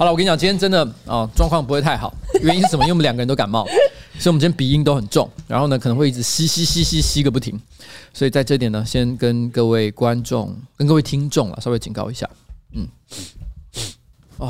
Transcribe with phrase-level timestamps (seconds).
[0.00, 2.10] 好了，我跟你讲，今天真的啊，状况不会太好。
[2.40, 2.82] 原因是什么？
[2.84, 3.66] 因为我们两个人都感冒，
[4.18, 7.60] 所以我们今天鼻音都很重，然后呢，可能会一直吸吸吸吸吸个不停。
[8.14, 12.26] 所以在这点呢，先跟各位观众、跟各位听众啊，稍微警告一下。
[12.72, 12.88] 嗯，
[14.38, 14.48] 哦，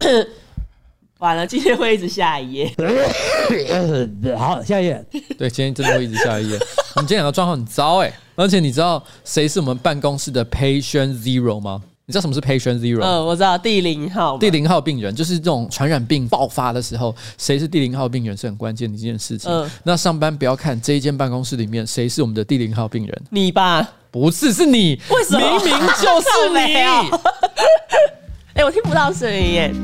[1.16, 2.74] 完了，今天会一直下一页。
[4.36, 5.02] 好，下一页。
[5.38, 6.58] 对，今天真的会一直下一页。
[6.94, 11.80] 我们今天两个状况很糟哎、欸，而且你知道谁是我们办公室的 Patient Zero 吗？
[12.06, 13.00] 你知道什么是 Patient Zero？
[13.02, 14.36] 嗯，我知道第零号。
[14.36, 19.50] 第零号病人就是这种传染病爆发的时候，谁是第零号病人是很关键的一件事情。
[19.50, 23.88] 嗯，那上班不要看这一间办公室里面谁是我们的第零号病人，你吧？
[24.10, 25.00] 不是，是你。
[25.08, 25.40] 为什么？
[25.40, 26.74] 明明就是你。
[28.52, 29.74] 哎、欸，我听不到声音耶。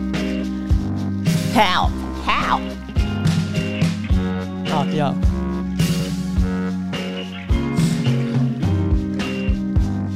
[1.54, 1.88] Help!
[2.26, 2.60] Help!
[4.68, 5.14] 好，要。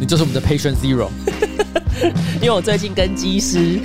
[0.05, 1.09] 你就是我们的 Patient Zero。
[2.35, 3.81] 因为我最近跟机师。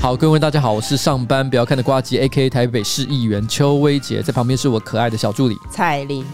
[0.00, 2.50] 好，各位大家好，我是上班不要看的瓜吉，A.K.A.
[2.50, 6.24] 台北市议员邱威杰，在旁边是我可爱的小助理蔡琳。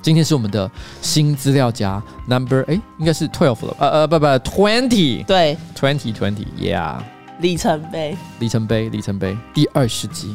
[0.00, 0.70] 今天是我们的
[1.02, 6.94] 新资料夹 Number，哎，应该是 Twelve 了，呃呃，不不，Twenty，对，Twenty Twenty，Yeah，
[7.40, 10.34] 里程碑，里程碑，里程碑，第二十集。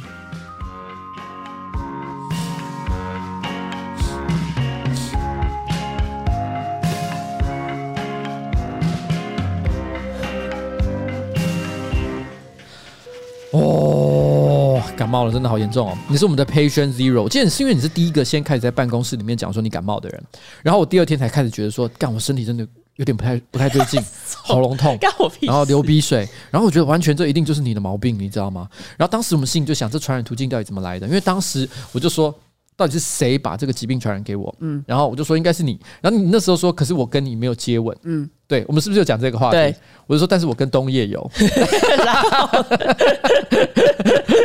[15.22, 15.98] 冒了，真的好严重哦！
[16.10, 20.24] 你是我们的 patient zero，记得是因为你是第一个先开始在办公室里面讲说你感冒的人，
[20.64, 24.02] 然后我第二天才开始觉得说，干我身体真的有点不太不太对劲，
[24.42, 24.98] 喉咙痛，
[25.42, 28.68] 然后流鼻水，然后我觉得完全这一定就是你的毛病，你知道吗？
[28.98, 31.06] 然后当时我们心里就想，这传染途径到底怎么来的？
[31.06, 32.34] 因为当时我就说。
[32.78, 34.56] 到底是谁把这个疾病传染给我？
[34.60, 35.80] 嗯，然后我就说应该是你。
[36.02, 37.96] 然后你那时候说，可是我跟你没有接吻。
[38.04, 39.56] 嗯，对，我们是不是就讲这个话题？
[39.56, 39.74] 对，
[40.08, 41.32] 我就说，但是我跟冬叶有。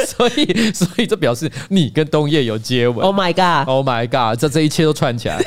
[0.06, 3.04] 所以，所以这表示你跟冬叶有接吻。
[3.04, 4.38] Oh my god！Oh my god！
[4.38, 5.42] 这这一切都串起来。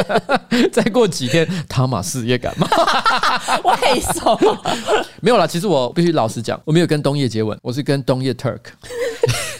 [0.72, 2.66] 再过几天，汤马斯也感冒。
[3.70, 4.58] 为什么？
[5.20, 8.60] 没有啦，其实我必须老实讲，我没有跟冬叶接吻，我是跟冬叶 Turk。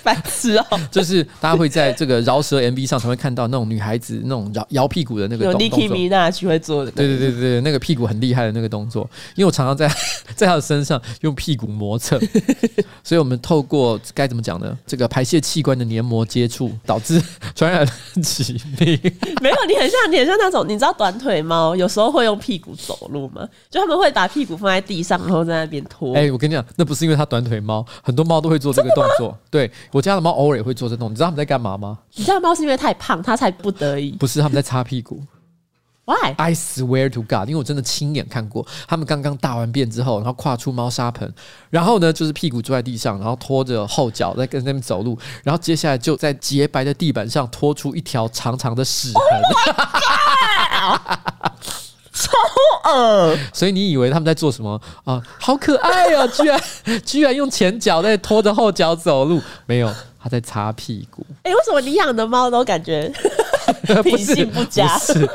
[0.02, 5.62] 白痴哦， 就是大家会在这个饶舌 MV 上才会看到那种女孩子那种摇摇屁股的那个动作。
[5.62, 6.90] 有 Nicki Minaj 会做的。
[6.90, 9.88] 对对对对，那个屁股很厉害的那个动作，因为我常常在
[10.34, 12.18] 在他的身上用屁股磨蹭，
[13.04, 14.76] 所以我们透过该怎么讲呢？
[14.86, 17.22] 这个排泄器官的黏膜接触导致
[17.54, 17.86] 传染
[18.22, 18.98] 疾病。
[19.40, 23.46] 没有，你很像你很像那种，你知道短腿猫有时候会用屁股走路吗？
[23.70, 26.14] 就他们会把屁股放在地上，然后在那边拖。
[26.14, 29.36] 哎，我跟你讲，那不是因为它短腿猫，很多猫都会做这个动作。
[29.50, 29.70] 对。
[29.92, 31.98] 我家的猫偶尔也会做这种，你知道他们在干嘛吗？
[32.14, 34.12] 你家的猫是因为太胖，它才不得已。
[34.12, 35.22] 不是，他们在擦屁股。
[36.06, 36.34] Why?
[36.38, 41.32] I swear to God，因为我真的亲眼看过，他们刚刚大完便之后，然后跨出猫砂盆，
[41.68, 49.22] 然后呢就是屁股坐在地上，然后拖着后脚在跟那边走路，然后接下来就在洁白的地板上拖出一条长长的屎痕。
[50.82, 50.98] Oh
[52.20, 53.36] 超恶！
[53.52, 55.20] 所以你以为他们在做什么啊？
[55.40, 56.26] 好可爱啊！
[56.26, 56.60] 居然
[57.04, 59.92] 居然用前脚在拖着后脚走路，没有，
[60.22, 61.24] 他在擦屁股。
[61.42, 63.10] 哎、欸，为什么你养的猫都感觉
[64.04, 64.98] 品性不佳？
[64.98, 65.28] 不是，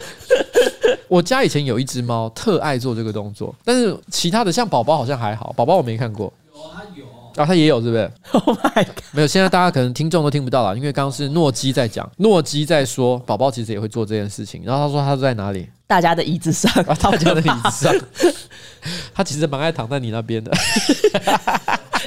[1.08, 6.32] 我家以前有一只猫，特爱做这个动作，但是其他的像宝宝好像还好，宝宝我没看过。
[7.36, 8.10] 啊，他也有，是不是？
[8.32, 9.04] Oh my god！
[9.12, 14.62] 没有，现在大家可能听众都听不到了，因为刚刚是诺基在讲，诺基在说，宝宝其实也会做这件事情。
[14.64, 15.68] 然后他说他是在哪里？
[15.90, 17.92] 大家的椅子上，啊，大家的椅子上。
[19.12, 20.52] 他其实蛮爱躺在你那边的。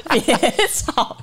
[0.10, 0.22] 别
[0.72, 1.18] 吵！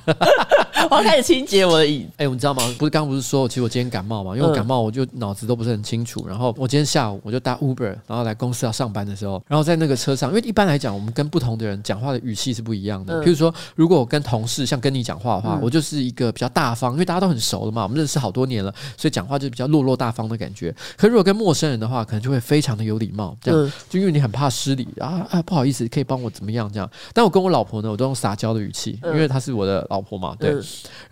[0.91, 2.09] 我要开始清洁我的椅子。
[2.19, 2.63] 哎，你知道吗？
[2.79, 6.27] 不是刚刚不是说，其实我今天感冒嘛，因为我感冒，我就脑子都不是很清楚。
[6.29, 13.23] 然后我今天下午我就搭 Uber，然后来公司要上班的时候，然后在那个车上，因为一般来讲，我们跟不同的人讲话的语气是不一样的。
[13.23, 20.75] 譬如说，如果我跟同事像跟你讲话的话，我就是一个比较大方，因为大家都很熟了嘛，我们认识好多年了，所以讲话就比较落落大方的感觉。
[20.97, 26.91] 可如果跟陌生人的话，可能就会非常的有礼貌，这样就因为你很怕失礼啊啊，不好意思，可以帮我怎么样这样？
[27.15, 30.51] 但我跟我老婆呢，我都用撒娇的语气，因为她是我的老婆嘛，对。
[30.51, 30.61] 然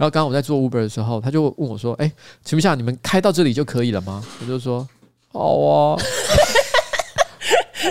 [0.01, 2.11] 后刚刚我在做 Uber 的时候，他就问我说：“哎，
[2.43, 4.85] 请问一下，你们开到这里就可以了吗？”我就说
[5.33, 5.97] ：“好啊。”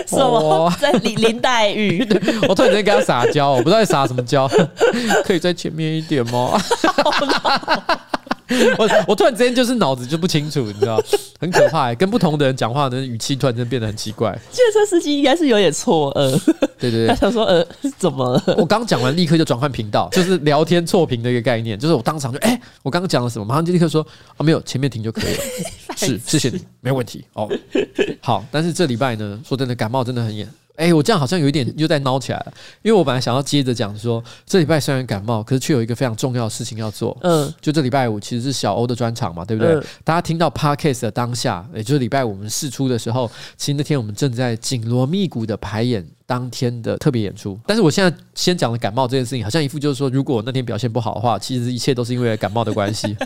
[0.06, 0.70] 什么？
[0.78, 2.06] 在林林黛玉？
[2.46, 4.46] 我突然间跟他撒娇，我不知道在撒什么娇，
[5.24, 6.52] 可以在前面一点吗？
[8.78, 11.02] 我我突然之间就是脑子就不清楚，你知道，
[11.38, 11.94] 很可怕、欸。
[11.94, 14.32] 跟不同的人讲话的语气突然间变得很奇怪。
[14.50, 17.66] 汽车司机应该是有点错愕，对对对，他想说呃
[17.98, 18.54] 怎么了？
[18.56, 24.06] 我刚讲完立刻就转换频道，就是聊天错频的一个概念，就是我当场就哎、欸，我刚刚讲了什么，马上就立刻说
[24.36, 25.40] 啊没有，前面停就可以了。
[25.96, 27.50] 是，谢谢你，没问题哦。
[28.20, 30.48] 好，但是这礼拜呢，说真的，感冒真的很严。
[30.78, 32.52] 哎、欸，我这样好像有一点又在闹起来了，
[32.82, 37.18] 因为我本来想要接着讲说，这礼拜虽然感冒，可是却有一个非常重要的事情要做。
[37.22, 39.74] 嗯，就这礼拜五其实是小欧的专场嘛，对不对？
[39.74, 46.06] 嗯、大家听到 Podcast 的当下，也就是礼拜五我们试出的时候，其实那天我们正在紧锣密鼓的排演。
[46.28, 53.16] 当天的特别演出，但是我现在先讲了感冒这件事情，好像一副就是说，如果我那天表现不好的话，其实一切都是因为感冒的关系。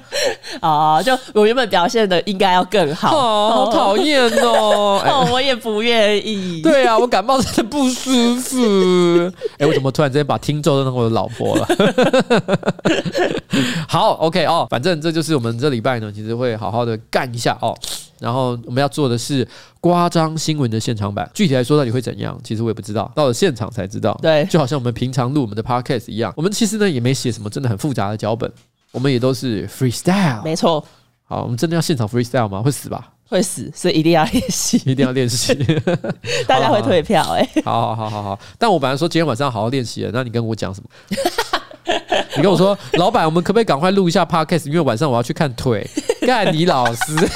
[0.60, 5.02] 啊， 就我原本表现的应该要更好，哦、好讨厌哦！
[5.04, 6.62] 哦，欸、我也不愿意。
[6.62, 8.56] 对啊，我感冒真的不舒服。
[9.58, 11.66] 哎、欸，我怎么突然之间把听众都当我的老婆了？
[13.88, 17.76] 好，OK 哦，反正这就是我们这礼拜呢，其实会好好的干一下哦。
[18.22, 19.46] 然后我们要做的是
[19.80, 22.38] 夸张新闻的现场版，具体来说到底会怎样？
[22.44, 24.16] 其实我也不知道，到了现场才知道。
[24.22, 28.50] 对，就好像我们平常录我们的 podcast 一样，我们其实呢也没写什么真的很复杂的脚本，
[28.92, 30.42] 我们也都是 freestyle。
[30.44, 30.84] 没错。
[31.24, 32.62] 好，我们真的要现场 freestyle 吗？
[32.62, 33.10] 会死吧？
[33.28, 35.54] 会死，所以一定要练习，一定要练习。
[36.46, 37.62] 大家会退票哎、欸。
[37.62, 40.90] 好好好好好，但我本来说今天晚上好好练习的，那你跟我讲什么？
[42.36, 44.66] 你跟我说，老板，我们可不可以赶快录一下 podcast？
[44.66, 45.88] 因为晚上我要去看腿。
[46.26, 47.28] 干你老师。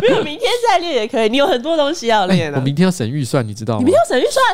[0.00, 1.28] 没有，明天再练也可以。
[1.28, 3.78] 你有很多东西要练、啊欸、我明天要省预算，你知道吗？
[3.80, 4.44] 你明天要省预算？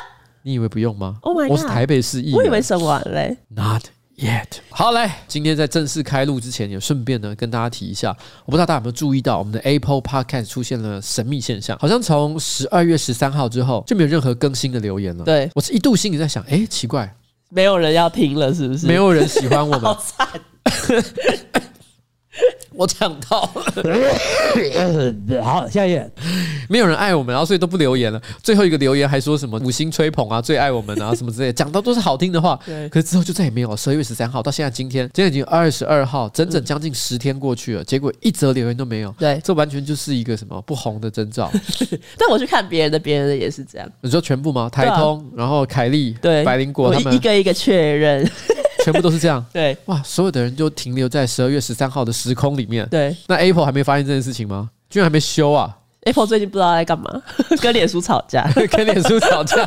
[0.43, 1.53] 你以为不用吗？Oh my god！
[1.53, 3.37] 我是台北市议员，我以为省完嘞。
[3.49, 3.85] Not
[4.17, 4.47] yet。
[4.71, 15.25] 好嘞，今天在正式开录之前，也顺便呢跟大家提一下，我不知道大家有没有注意到，我们的 Apple Podcast 出现了神秘现象，好像从十二月十三号之后就没有任何更新的留言了。
[15.25, 17.15] 对，我是一度心里在想，哎、欸，奇怪，
[17.50, 18.87] 没有人要听了，是不是？
[18.87, 20.29] 没有人喜欢我们， 好惨。
[22.75, 26.11] 我抢到了， 好，下一页，
[26.69, 28.20] 没有人爱我们，然后所以都不留言了。
[28.43, 32.58] 最后一个留言还说什么五星吹捧啊，最爱我们啊， 什么之类的，讲到都是好听的话。
[32.64, 33.76] 对，可是之后就再也没有了。
[33.76, 39.11] 十二月十三号到现在今天，今天已经二十二号，整整将近十天过去了，结果一则留言都没有。
[39.19, 41.50] 对，这完全就是一个什么不红的征兆。
[42.17, 43.90] 但我去看别人的，别人的也是这样。
[44.00, 44.69] 你说全部吗？
[44.70, 48.31] 台通，啊、然后凯丽，对，百灵果他们一个一个确认。
[48.90, 53.14] 全部都是这样， 对，哇，所有的人就停留在十二月十三号的时空里面，对。
[53.26, 54.70] 那 Apple 还没发现这件事情吗？
[54.88, 55.76] 居然还没修啊
[56.08, 57.22] ！Apple 最近不知道在干嘛，
[57.60, 59.56] 跟脸书吵架， 跟脸书吵架，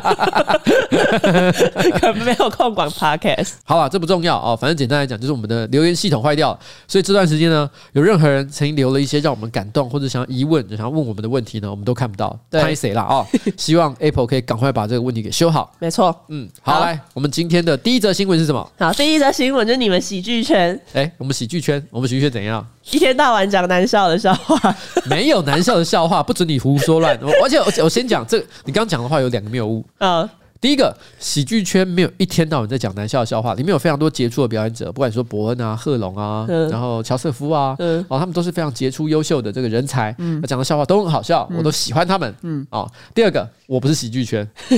[2.00, 3.52] 可没有空管 Podcast。
[3.64, 6.58] 好了，这不重要哦，反正简单来讲，就是我们的留言系统坏掉了，
[6.88, 13.24] 所以这段时间呢，有任何人曾经留了一些让我们感动或者想要疑问、想要问我们的问题呢，我们都看不到，拍谁了哦？
[13.56, 15.72] 希望 Apple 可以赶快把这个问题给修好。
[15.78, 18.68] 没错，嗯，好，好来，我们今天的第一则新闻是什么？
[18.78, 20.78] 好，第一则新闻就是你们喜剧圈。
[20.94, 22.66] 哎，我们喜剧圈，我们喜剧圈怎样？
[22.90, 24.58] 一天到晚讲难笑的笑话，
[25.08, 27.16] 没有难笑的笑话，不准你胡说乱。
[27.42, 29.84] 而且，而且我先讲这个，你刚刚讲的话有两个谬误。
[29.98, 30.28] 嗯。
[30.60, 44.46] 第一个喜剧圈没有一天到晚在讲难笑的笑话，里面有非常多杰出的表演者，不管说伯恩啊、贺龙啊，嗯、然后乔瑟夫啊，嗯，哦，他们都是非常杰出、优秀的这个人才，嗯，讲的笑话都很好笑，嗯、我都喜欢他们，嗯，哦，第二个我不是喜剧圈，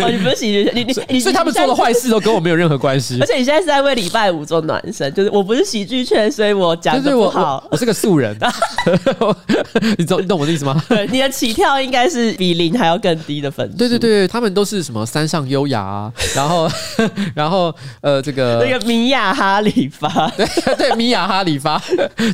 [0.00, 8.36] 哦，你不是喜剧圈，你你你，所以他们做的坏事都跟我没有任何关系， 而且你现在是在为礼拜五做暖身，就是我不是喜剧圈，所以我讲的不好，我，我是个素人，
[9.98, 10.82] 你懂你懂我的意思吗？
[10.88, 14.48] 对，你的起跳应该是比零还要更低的分数，对对对，他们。
[14.58, 16.68] 都是什么山上优雅啊，然后
[17.34, 21.80] 然后呃，这个那个米娅哈里发，对对，米娅哈里发。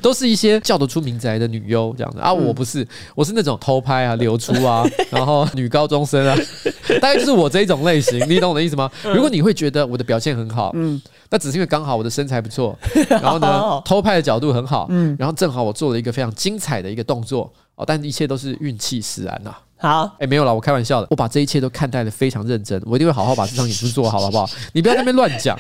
[0.01, 2.87] 都是一些叫得出名字来的女优这样子啊，我不是，
[3.17, 5.24] 我是那种偷拍啊、流出啊，然后
[5.55, 6.37] 女高中生啊，
[7.01, 8.91] 大概就是我这一种类型，你懂我的意思吗？
[9.03, 11.01] 如果你会觉得我的表现很好，嗯，
[11.31, 12.77] 那只是因为刚好我的身材不错，
[13.09, 19.55] 然后呢，偷拍的角度很好，嗯，然后正好我做了一个非常精彩的一个动作哦，但一切都是运气使然呐。
[19.77, 21.07] 好，哎、欸，没有了，我开玩笑的。
[21.11, 24.49] 我把这一切都看待的非常认真，我一定会好好把这场演出做好，好不好？
[24.73, 25.59] 你不要在那边乱讲。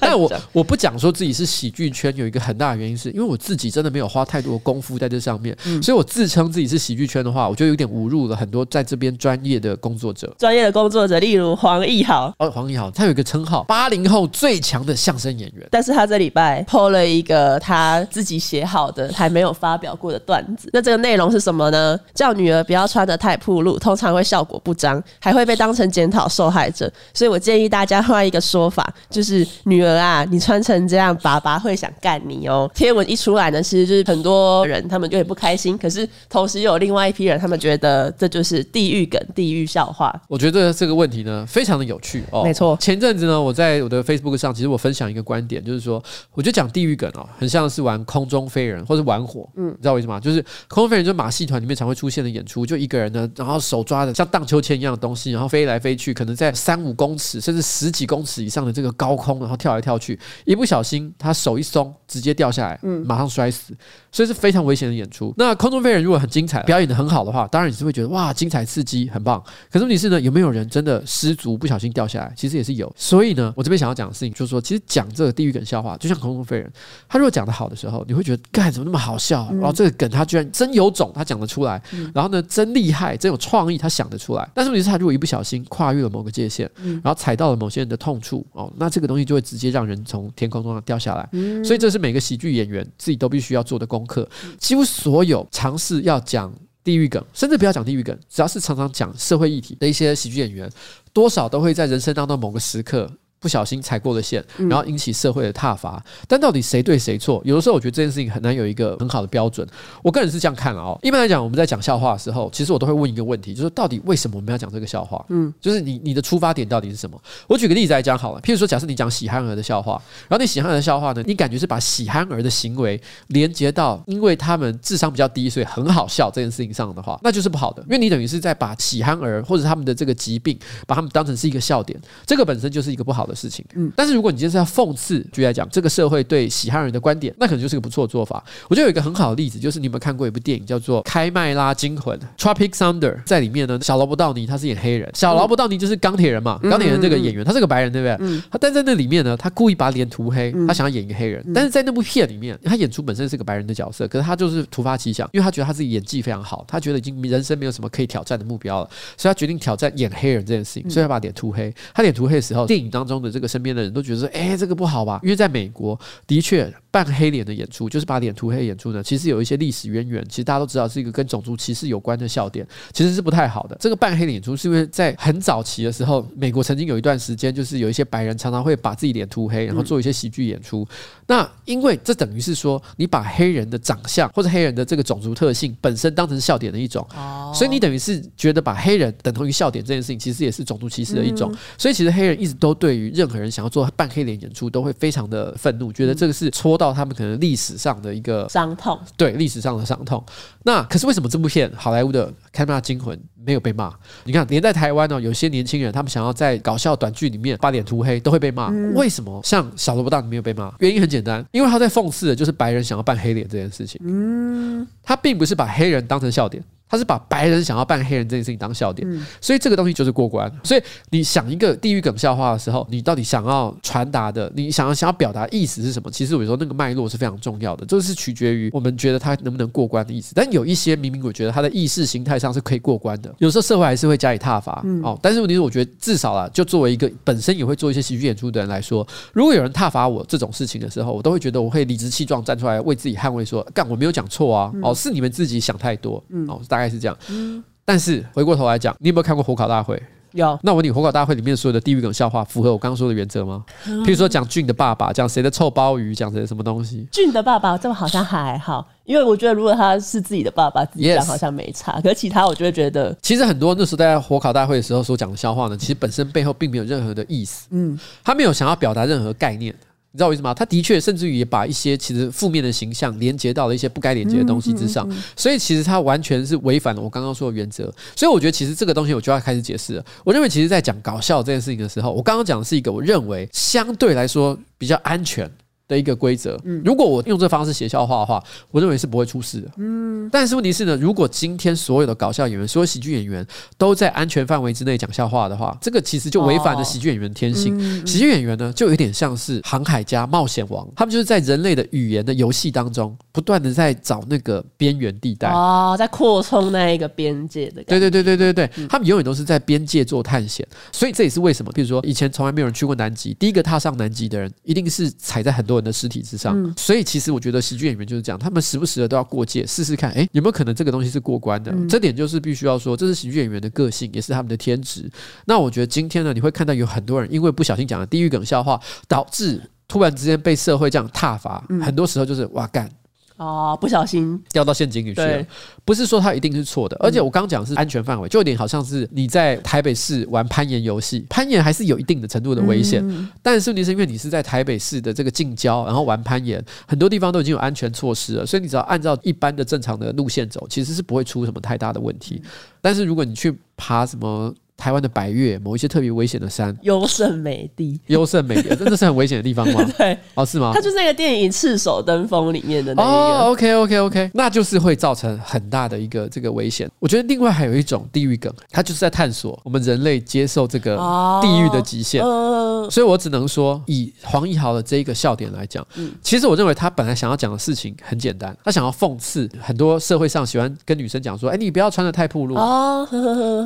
[0.00, 10.32] 但我我不讲说自己是喜剧圈，有一个很大的原因是因为我自己真的没有花太多的功夫在这上面，嗯、所以我自称自己是喜剧圈的话，我就有点侮辱了很多在这边专业的工作者。
[10.38, 12.34] 专业的工作者，例如黄义豪。
[12.38, 15.66] 哦，黄义豪，他有一个称号，八零后最强的相声演员。
[15.70, 20.68] 但是他这礼拜 PO 了一个他自己写好的还没有发表过的段子。
[20.72, 21.98] 那这个内容是什么呢？
[22.14, 26.90] 叫女儿不要穿的太暴露，通常会效果不彰，还会被当成检讨受害者。
[27.12, 29.43] 所以我建议大家换一个说法，就是。
[29.44, 32.70] 是女儿啊，你穿成这样，爸爸会想干你哦。
[32.74, 40.14] 贴文一出来呢，其实就是很多人他们就很不开心，可是同时又有另外一批人，他们觉得这就是地狱梗、地狱笑话。
[40.28, 42.42] 我觉得这个问题呢，非常的有趣哦。
[42.42, 49.48] 没错，前阵子呢，我在我的 Facebook 上，其实我分享一个观点，就是说，我觉得讲地狱梗哦，很像是玩空中飞人或者玩火。
[49.56, 50.20] 嗯，你知道为什么吗？
[50.20, 63.74] 就是空中飞人，就是马戏团里面常会出现的演出，就一个人呢，然后手抓着像荡秋千一样的东西，然后飞来飞去，可能在三五公尺甚至十几公尺以上的这个高空，然后跳来跳去，一不小心他手一松，直接掉下来，嗯，马上摔死，
[64.14, 65.34] 所以是非常危险的演出。
[65.36, 69.42] 那空中飞人如果很精彩，表演的很好的话，当然你是会觉得哇，精彩刺激，很棒。
[69.68, 72.32] 可是问题是呢，有没有人真的失足不小心掉下来？
[72.36, 72.90] 其实也是有。
[72.96, 76.72] 所以呢，我这边想要讲的事情就是说，其实讲这个地狱梗笑话，就像空中飞人，
[77.08, 79.48] 他如果讲的好的时候，你会觉得干怎么那么好笑？
[79.54, 81.82] 然后这个梗他居然真有种，他讲得出来，
[82.14, 84.48] 然后呢，真厉害，真有创意，他想得出来。
[84.54, 86.70] 但是问题是，他如果一不小心跨越了某个界限，
[87.02, 91.28] 然后踩到了某些人的痛处哦，那这个东西就会直接让人从天空中掉下来。
[91.64, 94.28] 所以这是每个喜剧演员自己都必须要做的功课。
[94.58, 100.70] 几乎所有尝试要讲地狱梗，甚至不要讲地狱梗，只要是常常讲社会议题的一些喜剧演员，
[101.12, 103.10] 多少都会在人生当中某个时刻。
[103.44, 106.02] 不小心踩过了线，然后引起社会的挞伐。
[106.26, 107.42] 但到底谁对谁错？
[107.44, 109.68] 有的时候我觉得这件事情很难有一个很好的标准。
[110.02, 110.98] 我个人是这样看的、哦。
[111.02, 115.22] 一般来讲，我们在讲笑话的时候，其实我都会问一个问题，就是到底为什么我们要讲这个笑话？
[115.28, 117.20] 嗯，就是你你的出发点到底是什么？
[117.46, 118.40] 我举个例子来讲好了。
[118.40, 133.62] 譬如说，假设你讲喜憨儿的笑话，然后你喜憨儿的笑话呢，你感觉是把喜憨儿的行为连接到因为他们智商比较低，所以很好笑这件事情上的话，那就是不好的，因为你等于是在把喜憨儿或者他们的这个疾病，把他们当成是一个笑点，这个本身就是一个不好的事情。
[133.74, 134.14] 嗯，但是。
[134.14, 138.40] 如果你今天是要讽刺，举例来讲这个社会对喜汉人的观点，那可能就是个不错的做法。
[138.68, 143.20] 我觉得有一个很好的例子，就是你有没有看过一部电影叫做《开麦拉惊魂》（Tropic Thunder）？
[143.24, 148.40] 在里面呢，小劳勃道尼他是演黑人，小劳勃道尼就是钢铁人嘛，钢铁人这个演员他是个白人，对不对？
[148.52, 151.44] 他但在那里面呢，他故意把脸涂黑，他想要演一个黑人。
[151.52, 161.74] 但是在那部片里面，他演出本身是个白人的角色，可是他就是突发奇想，因为他觉得他自己演技非常好，他觉得已经人生没有什么可以挑战的目标了，所以他决定挑战演黑人这件事情，所以他把脸涂黑。
[161.92, 165.18] 他脸涂黑的时候，电影当中的这个身边的人都觉得说：“哎，这个不。”不好吧？
[165.22, 170.22] 因为在美国，的确扮黑脸的演出，就是把脸涂黑演出呢，其实有一些历史渊源。
[170.28, 173.74] 其实大家都知道，是一个跟种族歧视有关的笑点，其实是不太好的。
[173.80, 180.82] 这个扮黑脸演出，是因为在很早期的时候，美国曾经有一段时间，就是有一些白人常常会把自己脸涂黑，然后做一些喜剧演出。
[180.82, 180.94] 嗯、
[181.28, 191.50] 那因为这等于是说，你把黑人的长相或者黑人的这个种族特性本身当成笑点的一种，哦、所以你等于是觉得把黑人等同于笑点这件事情，其实也是种族歧视的一种。
[191.50, 200.24] 嗯、所以其实黑人一直都对于任何人想要做半黑脸演出，都会非常的愤怒，觉得这个是戳到他们可能历史上的一个伤痛，对历史上的伤痛。
[200.62, 203.92] 那可是为什么这部片好莱坞的《开麦拉惊魂》没有被骂？
[204.24, 208.68] 你看，连在台湾呢，有些年轻人他们想要在搞笑短剧里面把脸涂黑，都会被骂。
[208.94, 210.72] 为什么像小萝卜蛋没有被骂？
[210.78, 214.00] 原因很简单，因为他在讽刺的就是白人想要扮黑脸这件事情。
[214.04, 216.62] 嗯，他并不是把黑人当成笑点。
[216.94, 220.50] 他是把白人想要扮黑人这件事情当笑点，嗯、所以这个东西就是过关。
[220.62, 226.08] 所以你想一个地狱梗笑话的时候，你到底想要传达的，你想要想要表达意思是什么？
[226.08, 230.32] 其实我有时候那个脉络是非常重要的，就是取决于我们觉得他能不能过关的意思。
[230.36, 234.80] 但有一些明明我觉得他的意识形态上是可以过关的，有时候社会还是会加以挞伐。
[234.84, 244.72] 嗯、哦，但是问题是，我觉得至少啦，就作为一个本身也会做一些喜剧演出的人来说，如果有人挞伐我这种事情的时候，我都会觉得我会理直气壮站出来为自己捍卫，说干我没有讲错啊！
[244.82, 246.22] 哦，是你们自己想太多。
[246.48, 247.16] 哦，大概是这样。
[247.28, 250.02] 嗯但是回过头来讲，你有没有看过火烤大会？
[250.32, 250.58] 有。
[250.62, 253.62] 那我问你，火烤大会里面所有的地狱梗笑话符合我刚刚说的原则吗？
[253.86, 257.06] 譬如说讲俊的爸爸，讲谁的臭鲍鱼，讲谁的什么东西？
[257.12, 262.00] 俊的爸爸这么好像还好，因为我觉得如果他是自己的爸爸，自己讲好像没差。
[262.00, 267.68] 可是其他，我就会觉得，其实很多那时候在火烤大会的时候所讲的笑话呢，其实本身背后并没有任何的意思。
[267.70, 269.74] 嗯，他没有想要表达任何概念。
[270.14, 270.54] 你知道为什么？
[270.54, 275.04] 他的确甚至于也把一些其实负面的形象连接到了一些不该连接的东西之上，
[275.36, 277.92] 所以其实他完全是违反了我刚刚说的原则。
[278.14, 280.04] 所以我觉得其实这个东西我就要开始解释了。
[280.22, 285.50] 我认为其实在讲搞笑这件事情的时候，我刚刚讲的是一个我认为相对来说比较安全
[285.86, 289.70] 的一个规则，如果我用这方式写笑话的话，我认为是不会出事的。
[289.76, 298.06] 嗯，但是问题是呢，如果今天所有的搞笑演员、所有喜剧演员都在安全范围之内讲笑话的话，这个其实就违反了喜剧演员的天性。
[298.06, 307.84] 喜剧演员呢，就有点像是航海家、冒险王，他们就是在人类的语言的游戏当中，不断的在找那个边缘地带哦，在扩充那一个边界的。
[307.84, 310.66] 对对对对对对，他们永远都是在边界做探险。
[310.92, 315.74] 所以这也是为什么，比如说以前从来没有人去过南极，第一个踏上南极的人，一定是踩在很多。
[315.84, 316.74] 的尸体之上。
[316.76, 321.74] 所以其实我觉得喜剧演员就是这样，他们时不时的都要过界，试试看，哎，有没有可能这个东西是过关的？
[321.86, 325.10] 这点就是必须要说，这是喜剧演员的个性，也是他们的天职。
[325.44, 331.62] 那我觉得今天呢，你会看到有很多人因为不小心讲了地狱梗笑话，导致突然之间被社会这样挞伐。
[331.82, 332.90] 很多时候就是哇干。
[333.36, 334.40] 哦，不小心。
[334.52, 335.44] 掉到陷阱里去了，
[335.84, 343.04] 不是说它一定是错的，而且我刚刚讲的是安全范围，就有点好像是你在台北市玩攀岩游戏，攀岩还是有一定的程度的危险，
[343.42, 352.40] 但是问题是因为你是在台北市的这个近郊，然后玩攀岩，很多地方都已经有安全措施了，所以你只要按照一般的正常的路线走，其实是不会出什么太大的问题。
[352.80, 359.84] 但是如果你去爬什么，台湾的百岳，某一些特别危险的山，优胜美地，优胜美地，真的是很危险的地方吗？
[359.96, 360.72] 对，哦，是吗？
[360.74, 363.08] 它就是那个电影《赤手登峰》里面的那个。
[363.08, 366.90] 哦，OK，OK，OK，那就是会造成很大的一个这个危险。
[366.98, 370.96] 我觉得另外还有一种地狱梗，它就是在探索我们人类接受这个
[371.40, 372.22] 地狱的极限。
[372.22, 383.06] 哦，所以我只能说，以黄义豪的这一个笑点来讲，嗯，其实我认为他本来想要讲的事情很简单，他想要讽刺很多社会上喜欢跟女生讲说：“哎，你不要穿的太暴露。”哦，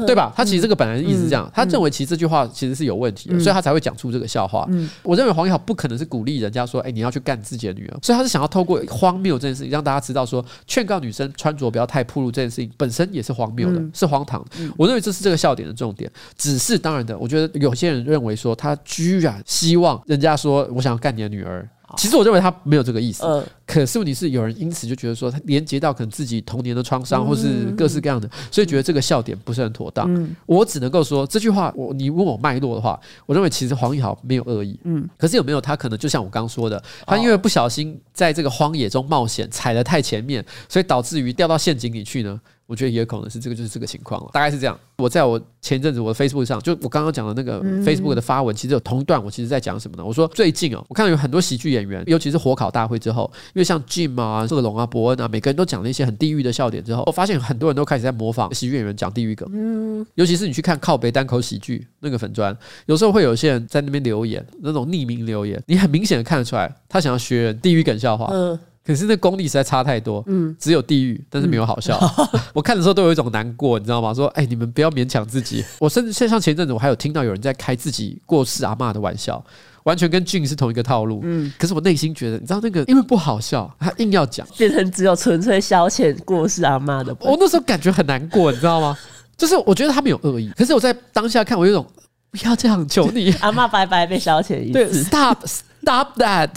[0.06, 0.32] 对吧？
[0.36, 0.97] 他其实这个本来。
[1.02, 4.68] 意思是这样，他认为其实这句话其实是有问题的，所以他才会讲出这个笑话。
[5.02, 14.50] 我认为黄一豪不可能是鼓励人家说，哎，你要去干自己的女儿，所以他是想要透过荒谬这件事情，让大家知道说，劝告女生穿着不要太暴露这件事情本身也是荒谬的，是荒唐的。
[14.76, 16.10] 我认为这是这个笑点的重点。
[16.36, 21.68] 只是当然的，我觉得有些人认为说，他居然希望人家说我想要干你的女儿。
[21.96, 30.12] 其实我认为他没有这个意思，呃、可是问题是有人因此就觉得说他连接到可能自己童年的创伤，或是各式各样的，所以觉得这个笑点不是很妥当。
[30.12, 34.78] 嗯、我只能够说这句话，我你问我脉络的话，我认为其实黄义豪没有恶意。
[34.84, 42.40] 嗯，可是有没有他可能就像我刚刚说的，他因为不小心在这个荒野中冒险踩得太前面，所以导致于掉到陷阱里去呢？
[42.68, 44.78] 我觉得也有可能是这个，就是这个情况了，大概是这样。
[44.98, 50.04] 我在我前一阵子我的 Facebook 上，就我刚刚讲的那个 Facebook 的发文，其实有同段，我其实在讲什么呢？
[50.04, 59.48] 我说最近哦，我看到有很多喜剧演员，尤其是火烤大会之后，因为像 Jim 啊、贺龙啊、伯恩啊，每个人都讲了一些很地狱的笑点之后，我发现很多人都开始在模仿喜剧演员讲地狱梗。
[59.50, 68.28] 嗯，尤其是你去看靠北单口喜剧那个粉砖，有时候会有些人在那边留言，那种匿名留言，你很明显的看得出来，他想要学人地狱梗笑话。
[68.30, 68.58] 嗯。
[68.88, 71.98] 可是那功力实在差太多，嗯，只有地狱，但是没有好笑。
[72.32, 74.14] 嗯、 我看的时候都有一种难过，你知道吗？
[74.14, 75.62] 说，哎，你们不要勉强自己。
[75.78, 79.44] 我甚至像前阵子，我还有听到有人在开自己过世阿嬷的玩笑，
[79.82, 81.20] 完全跟俊是同一个套路。
[81.22, 87.14] 嗯，可是我内心觉得，你知道那个，因为不好笑，他硬要讲，变成只有纯粹消遣过世阿嬷的。
[87.20, 88.96] 我那时候感觉很难过，你知道吗？
[89.36, 91.86] 就是我觉得他们有恶意，可是我在当下看，我有种
[92.30, 94.72] 不要这样，求你，阿嬷拜拜被消遣一次。
[94.72, 95.36] 对，Stop。
[95.82, 96.50] Stop that！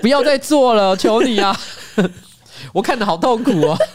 [0.00, 1.58] 不要再做了，求你啊！
[2.72, 3.76] 我看的好痛苦哦。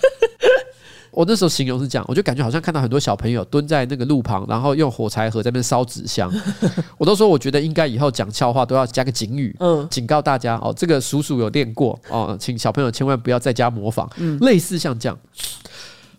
[1.12, 6.32] 我那时候形容是这样，我就感觉好像看到很多小朋友蹲在那个路旁，然后用火柴盒在那边烧纸箱。
[6.98, 14.10] 我都说，我觉得应该以后讲笑话都要加个警语，嗯，警告大家哦，这个叔叔有练过哦，请小朋友千万不要在家模仿。
[14.18, 15.18] 嗯，类似像这样。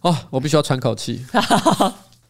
[0.00, 1.24] 哦，我必须要喘口气。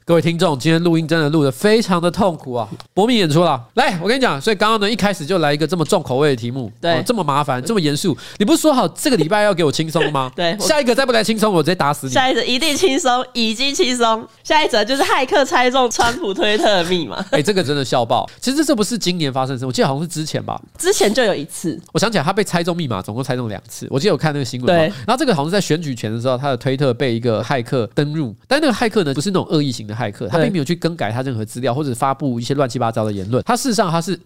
[0.07, 2.69] 各位听众，今天录音真的录的非常的痛苦啊！
[2.93, 10.31] 搏命演出了，来，我跟你讲，所以刚刚呢一开始就来一个这么重口味的题目，对，哦、这么麻烦，这么严肃，你不是说好这个礼拜要给我轻松吗？
[10.37, 12.13] 对，下一个再不来轻松，我直接打死你。
[12.13, 14.29] 下一则一定轻松，已经轻松。
[14.43, 17.17] 下一则就是骇客猜中川普推特的密码。
[17.33, 18.29] 哎、欸，这个真的笑爆！
[18.39, 20.61] 其实这不是今年发生的事，我记得好像是之前吧？
[20.77, 23.87] 之前就有一次，我想起来他被猜中密码，总共猜中两次。
[23.89, 24.87] 我记得有看那个新闻，对。
[25.07, 30.75] 然后这个好像是在选举前的时候，他的推特被一个骇客登入，但那个骇客呢不是那种恶意型的骇客，他并没有去。
[30.75, 34.19] 更改他任何资料，或者发布一些乱七八糟的言论，他事实上他是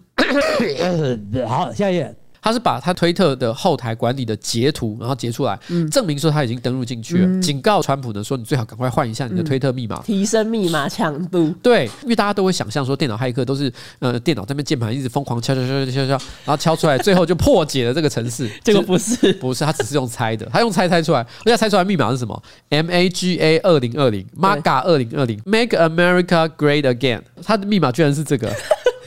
[1.47, 2.13] 好，下一页。
[2.41, 11.53] 他是把他推特的后台管理的截图，然后截出来，嗯、证明说他已经登录进去了，嗯、警告川普呢说，你最好赶快换一下你的推特密码，提升密码强度。
[11.61, 16.11] 对，因为大家都会想象说，电脑骇客都是呃电脑在那边键盘一直疯狂敲敲敲敲敲敲，
[16.45, 18.49] 然后敲出来，最后就破解了这个程式。
[18.63, 27.21] 这个不是，不是，他只是用猜的，他用猜猜出来，而且猜出来密码是什么？M A G A 二零二零，MAGA 二零二零，Make America Great Again。
[27.43, 28.53] 他的密码居然是这个。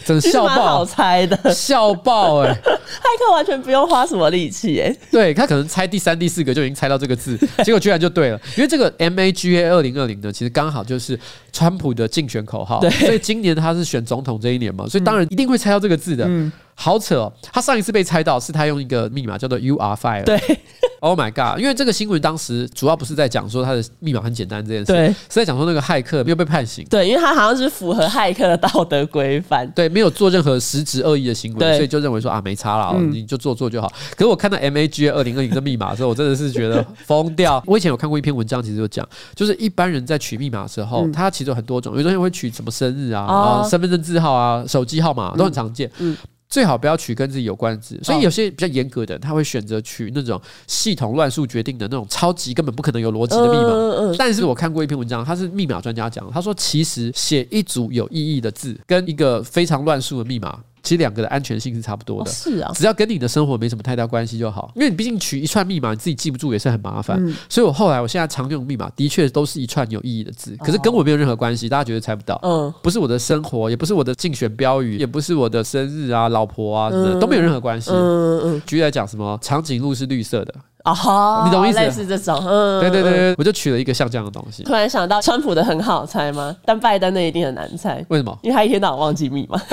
[0.05, 2.55] 真笑爆，好猜的，笑爆哎、欸！
[2.63, 11.19] 骇客完全不用花什么力气哎，对，他可能猜第三、第四个就已经猜到这个字， 结果居然就对了，因为这个 M A G A 二零二零呢，其实刚好就是
[11.53, 16.25] 川普的竞选口号，对，所以今年他是选总统这一年嘛，所以当然一定会猜到这个字的。
[16.27, 17.33] 嗯好扯哦！
[17.53, 20.25] 他上一次被猜到是他用一个密码叫做 “You are fired”。
[20.25, 20.37] 对，
[20.99, 21.61] Oh my god！
[21.61, 26.85] 因为这个新闻当时主要不是在讲说他的密码很简单这件事，对，是在讲说那个骇客没有被判刑。
[26.91, 33.87] 对，因为他好像是符合骇客的道德规范，对，没有做任何实质恶意的行为，所以就认为说啊没差了，你就做做就好。
[33.87, 37.63] 嗯、可是我看到 MAGA 二零二零的密码的时候，我真的是觉得疯掉。
[37.67, 45.89] 我以前有看过一篇文章，其实就讲，就是一般人在取密码的时候，嗯、他其实有很多种，有些人会取什么生日啊、哦、身份证字号啊、手机号码都很常见。
[45.99, 46.17] 嗯。
[46.53, 47.99] 嗯最好不要取跟自己有关的字。
[48.03, 54.15] 所以有些比较严格的，他会选择取那种系统乱数决定的那种超级根本不可能有逻辑的密码。
[54.19, 60.61] 但是我看过一篇文章，他是密码专家讲，他说其实写一组有意义的字，跟一个非常乱数的密码。
[60.83, 64.71] 其实两个的安全性是差不多的，是啊，只要跟你的生活没什么太大关系就好。
[64.75, 67.19] 因为你毕竟取一串密码，你自己记不住也是很麻烦。
[67.49, 72.39] 所以我后来我现在常用密码，的确都是一串有意义的字，可是跟我没有任何关系，大家绝对猜不到。
[72.43, 76.91] 嗯，不是我的生活，也不是我的竞选标语，也不是我的生日啊、老婆啊，
[77.21, 77.91] 都没有任何关系。
[77.93, 78.63] 嗯嗯。
[78.67, 81.45] 举例来讲，什么长颈鹿是绿色的啊？
[81.45, 81.79] 你懂意思？
[81.79, 84.63] 类似这种，嗯，对对对，我就取了一个像这样的东西。
[84.65, 86.55] 突然想到，川普的很好猜吗？
[86.65, 88.05] 但拜登的一定很难猜。
[88.09, 88.37] 为什么？
[88.43, 89.61] 因为他一天到晚忘记密码。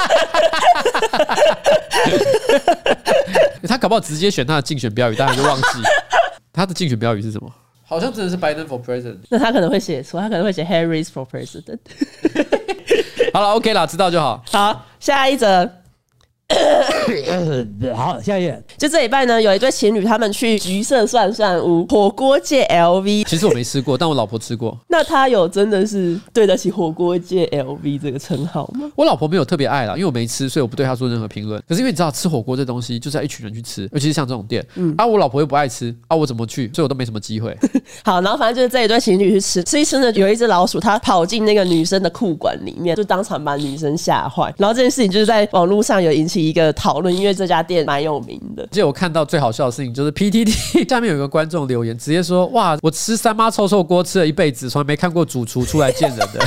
[3.68, 5.62] 他搞不好直接选他的竞选标语，大家就忘记
[6.52, 7.50] 他的竞选标语是什么？
[7.84, 9.18] 好像真的是 Biden for president。
[9.28, 11.78] 那他可能会写错，他可能会写 Harris for president。
[13.34, 14.42] 好了，OK 了，知道就好。
[14.50, 15.68] 好，下一则。
[17.94, 18.62] 好，下一页。
[18.76, 23.24] 就这礼拜呢，有一对情侣，他们去橘色涮涮屋火锅界 LV。
[23.24, 24.76] 其实我没吃过，但我老婆吃过。
[24.88, 28.90] 那他有真的是对得起火锅界 LV 这个称号吗？
[28.96, 31.60] 我老婆没有特别爱啦，因为我没吃，所以我不对她做任何评论。
[31.68, 36.70] 可是因为你知道，吃火锅这东西就是要一群人去吃，尤其是像这种店，嗯，啊，我老婆又不爱吃，啊，我怎么去？
[36.74, 37.56] 所以我都没什么机会。
[38.04, 44.52] 好，然后反正就是这一对情侣去吃，吃一吃呢，有一只老鼠，它跑进那个女生的裤管里面，就当场把女生吓坏。
[44.58, 48.62] 然后这件事情就是在网络上有引起一个讨论，因为这家店蛮有名的。
[48.62, 56.40] 而且我看到最好笑的事情就是 PTT 下面有一个观众留言，直接说：“哇，我吃三妈臭臭锅吃了一辈子，从来没看过主厨出来见人的。”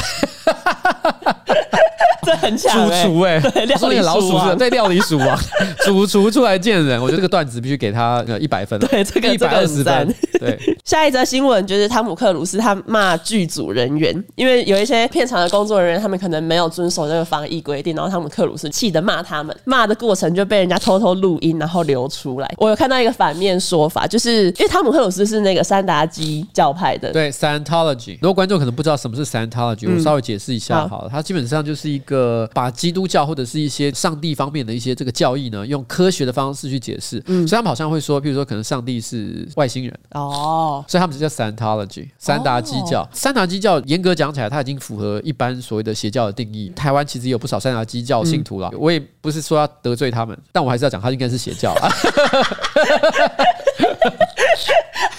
[2.25, 5.39] 这很强，欸，主厨哎，他说那个老鼠是对料理鼠啊，
[5.86, 10.15] 主厨出来见人，我觉得这个段子必须给他一百分，对，这个一百二十分。
[10.39, 22.53] 对，下一则新闻就是汤姆克鲁斯他骂剧组人员，因为有一些片场的工作人员他们可能没有遵守这个防疫规定，然后汤姆克鲁斯气得骂他们，骂的过程就被人家偷偷录音，然后流出来。
[22.57, 28.12] 我有看到一个反面说法，就是因为汤姆克鲁斯是那个三达基教派的，对，Scientology。
[28.13, 32.12] 很多观众可能不知道什么是 Scientology，我稍微解释一下好了，它基本上就是一个。
[32.13, 37.21] 呃，把基督教或者是一些上帝方面的一些这个教义呢，用科学的方式去解释。
[37.26, 43.10] 嗯，所以他们好像会说，譬如说可能上帝是外星人哦，所以他们就叫 Scientology，三达基教。
[43.12, 46.69] 三达基教严格讲起来，它已经符合一般所谓的邪教的定义。
[46.76, 51.89] 台湾其实有不少三达基教信徒了，我也不是说要得罪他们，但我还是要讲，他应该是邪教啊。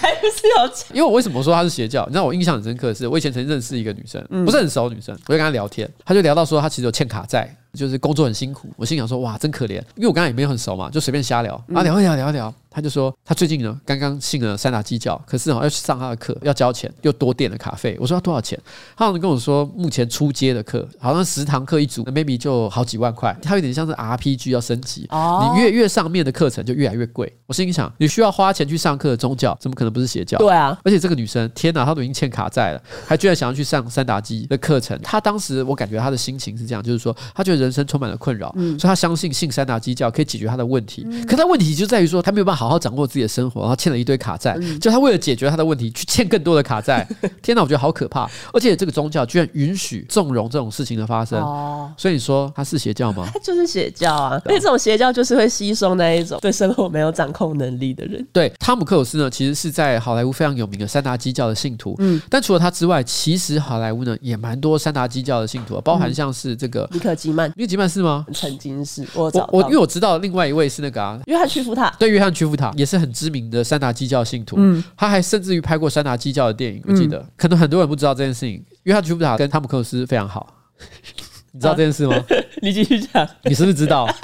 [0.05, 2.05] 还是要讲，因为我为什么说他是邪教？
[2.05, 7.55] 你知道我印象很深刻的是，我以前曾经认识一个女生，不是很熟的女生，我就跟她聊天，她就聊到说她其实有欠卡债。
[7.75, 12.53] 就是工作很辛苦，我心想说哇，真可怜，因为我刚才也没有很熟嘛，就随便瞎聊啊，聊一聊，聊一聊。
[12.75, 17.95] 他就说他最近呢刚刚信了三打基教，可是哦要去上他的课要交钱，又多垫了卡费。
[18.01, 18.59] 我说要多少钱？
[18.97, 23.33] 他好像跟我说目前初阶的课好像十堂课一组，maybe 就好几万块。
[23.41, 27.31] 他有点像是 RPG 要升级，你越越上面的课程就越来越贵。
[27.45, 30.37] 我心里想，你需要花钱去上课的宗教，怎么可能不是邪教？
[30.37, 34.99] 对啊，而且这个女生，天哪，她都已经欠卡债了，还居然想要去上三打基的课程。
[35.01, 38.53] 她当时我感觉她的心情是这样，就是说她觉得人生充满了困扰。
[38.55, 47.07] 嗯，所以他相信信三大基教可以解决他的问题，嗯、可他问题就在于说他没有办法好好掌握自己的生活，然后欠了一堆卡债，嗯、就他为了解决他的问题去欠更多的卡债。
[47.41, 48.29] 天哪，我觉得好可怕！
[48.53, 53.27] 而且这个宗教居然允许纵容这种事情的发生，哦、所以你说他是邪教吗？
[53.33, 54.41] 他就是邪教啊！
[54.45, 58.25] 那、啊、这种邪教就是会吸收那一种对生活没有掌控能力的人。
[58.31, 61.95] 对，汤姆克鲁斯呢，其实是在好莱坞非常有名的三大基教的信徒。
[61.99, 68.25] 嗯，但除了他之外，其实好莱坞呢也蛮多三大基教的信徒，包含像是这个尼可基曼，尼可基曼是吗？
[68.33, 69.07] 曾经是。
[69.13, 78.63] 我我因为我知道另外一位是那个啊，约翰屈服塔，对，约翰屈服塔也是很知名的三达基教信徒，嗯，他还甚至于拍过三达基教的电影，我记得，可能很多人不知道这件事情。
[78.83, 80.53] 约翰屈服塔跟汤姆克鲁斯非常好，
[81.53, 82.15] 你知道这件事吗？
[82.61, 84.05] 你继续讲，你是不是知道？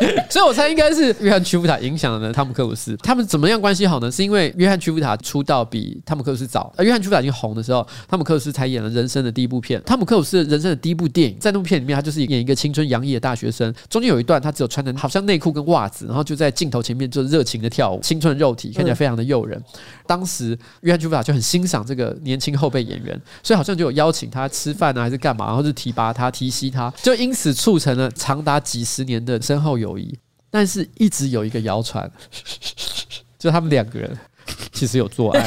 [0.28, 2.96] 所以我猜应该是约翰屈服塔影响了汤姆克鲁斯。
[2.98, 4.10] 他们怎么样关系好呢？
[4.10, 6.72] 是因为约翰屈服塔出道比汤姆克鲁斯早。
[6.76, 9.80] 而约翰屈服塔已经红的时候，汤姆克鲁斯才演了人生的第一部片。
[9.84, 13.72] 汤姆克鲁斯人生的第一部电影，在那部片里面，他就是演一个青春洋溢的大学生。
[13.88, 19.62] 中间有一段，他只有穿着好像内裤跟袜子，然后就在镜头前面就热情的跳舞，青春肉体看起来非常的诱人。
[20.06, 30.18] 当时约翰屈服塔就很欣赏这个年轻后辈演员，所以好像就有邀请他吃饭啊，还是干嘛，然后就提拔他、提携他，就因此促成了长达几十年的深厚友谊。
[30.48, 32.10] 但是一直有一个谣传，
[33.38, 34.16] 就他们两个人
[34.72, 35.46] 其实有做爱。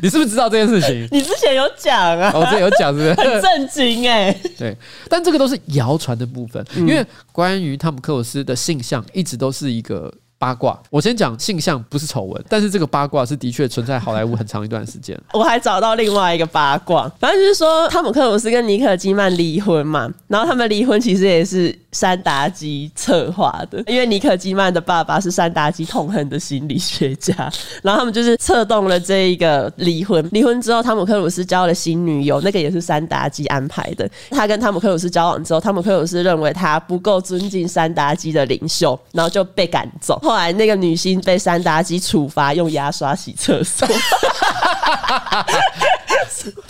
[0.00, 1.06] 你是不是知道这件事情？
[1.12, 2.32] 你之前有讲啊？
[2.34, 3.28] 我之前有讲，是不是？
[3.28, 4.32] 很震惊哎。
[4.56, 4.76] 对，
[5.08, 10.80] 但这个都是谣传的部分，因为关于汤姆克鲁斯的性向一直都是一个八卦。
[10.88, 15.20] 我先讲性向不是丑闻，但是这个八卦是的确存在好莱坞很长一段时间。
[15.34, 27.34] 我还找到另外一个八卦，反正就是说汤姆克鲁斯跟尼可基曼离婚嘛，然后他们离婚其实也是三达基策划的，因为尼可基曼的爸爸是三达基痛恨的心理学家，
[27.82, 30.26] 然后他们就是策动了这一个离婚。
[30.30, 34.08] 离婚之后，汤姆克鲁斯交了新女友，那个也是三达基安排的。
[34.30, 40.18] 他跟汤姆克鲁斯交往之后，汤姆克鲁斯认为他不够尊敬三达基的领袖，然后就被赶走。
[40.22, 43.88] 后来那个女星被三达基处罚用牙刷洗厕所。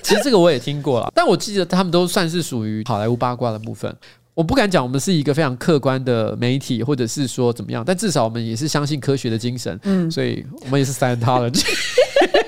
[0.02, 3.94] 其实这个我也听过了，但我记得他们都算是属于好莱坞八卦的部分。
[4.40, 9.78] 我不敢讲我们是一个非常客观的媒体，或者是说怎么样，但至少我们也是相信科学的精神。
[9.82, 11.62] 嗯，所以我们也是 Scientology。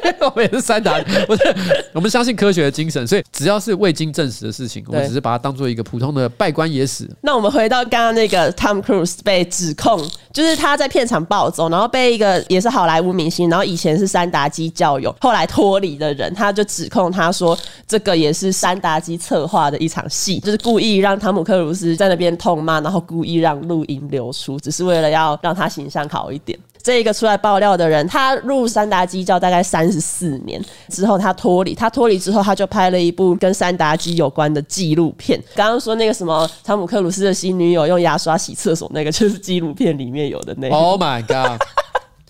[0.20, 1.54] 我们也是三打，不是
[1.92, 7.08] 我们相信科学的精神，所以只要是未经证实的事情，我们只是把它当做一个普通的拜官野史。
[7.20, 26.58] 那我们回到刚刚那个 Tom Cruise 被指控，就是他在片场暴走，然后被一个也是好莱坞明星，然后以前是三达基教友，后来脱离的人，他就指控他说，这个也是三达基策划的一场戏，就是故意让汤姆克鲁斯在那边痛骂，然后故意让录音流出，只是为了要让他形象好一点。
[26.82, 31.74] 这一个出来爆料的人，他入三达基教大概三十四年之后，他脱离。
[31.74, 35.40] 他脱离之后，他就拍了一部跟三达基有关的纪录片。
[35.54, 40.68] 刚刚说那个什么汤姆克鲁斯的新女友用牙刷洗厕所，那个就是纪录片里面有的那。
[40.70, 41.60] Oh my god！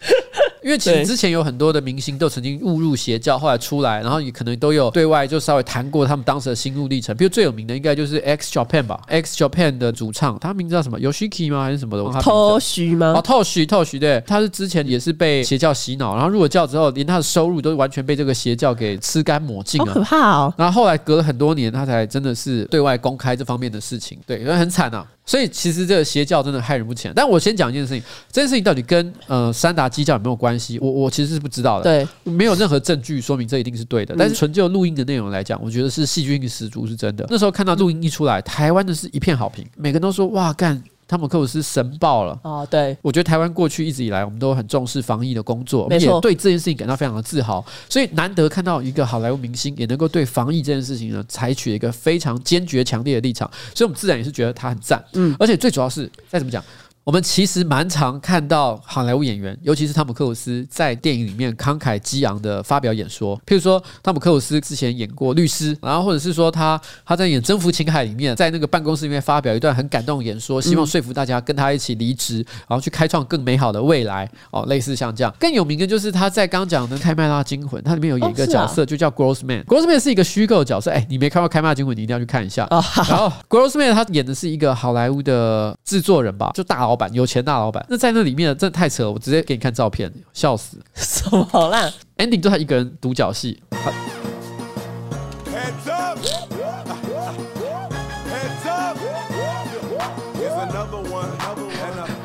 [0.63, 7.17] 因为其实之前有很多的明星都曾经误入邪教，后来出来，然后也可能都有对外就稍微谈过他们当时的心路历程。
[7.17, 11.65] 比如最有名的应该就是 X Japan 吧，X Japan 的主唱，他名字叫什么？Yoshiki 吗？
[11.65, 13.15] 还是什么的？Toshi 吗？
[13.17, 20.55] 哦，Toshi，Toshi，对，他是之前也是被邪教洗脑，然后入了教之后，连他的收入都完全被这个邪教给吃干抹净了，好可怕哦！
[20.57, 25.05] 然后后来隔了很多年，他才真的是对外公开这方面的事情，对，因为很惨啊。
[25.25, 27.13] 所以其实这个邪教真的害人不浅。
[27.15, 30.79] 但我先讲一件事情，这件事情到底跟呃三达基教有没有关系？
[30.81, 31.85] 我我其实是不知道的。
[31.85, 34.15] 对，没有任何证据说明这一定是对的。
[34.19, 37.27] 但是纯就录音的内容来讲，我觉得是戏剧性十足，是真的。
[37.29, 40.83] 那时候看到录音一出来，台湾的是一片好评，每个人都说哇干。
[41.09, 42.67] 汤姆克鲁斯神爆了哦！
[42.71, 47.63] 对，我觉得台湾过去一直以来，我们都很重视防疫的工作，没错，对这件事情感到非常的自豪。
[47.87, 55.05] 所以难得看到一个好莱坞明星也能够对防疫这件事情呢，采取一个非常坚决、强烈的立场，所以我们自然也是觉得他很赞。
[55.13, 56.65] 嗯，而且最主要是再怎么讲。
[57.05, 63.37] 我们其实蛮常看到好莱坞演员，尤其是汤姆克鲁斯在电影里面慷慨激昂的发表演说。
[63.45, 72.37] 譬如说，汤姆克鲁斯之前演过律师，然后或者是说他他在演《征服情海》里面，在那个办公室里面发表一段很感动的演说，希望说服大家跟他一起离职，
[72.69, 74.31] 然后去开创更美好的未来。
[74.53, 75.35] 哦，类似像这样。
[75.41, 79.65] 更有名的就是他在刚讲的《开麦拉惊魂》，他里面有演一个角色，就叫 Grossman。
[79.65, 82.69] Grossman 是一个虚构的角色，哎，你没看过《开麦拉惊魂》，你一定要去看一下。
[82.71, 82.81] 然
[83.19, 87.83] 后 Grossman 他演的是一个好莱坞的制作人吧，就大老板，有钱大老板。
[87.89, 90.77] 那在那里面真的太扯了，我直接给你看照片，笑死！
[90.93, 93.63] 什么啦？ending 就他一个人独角戏。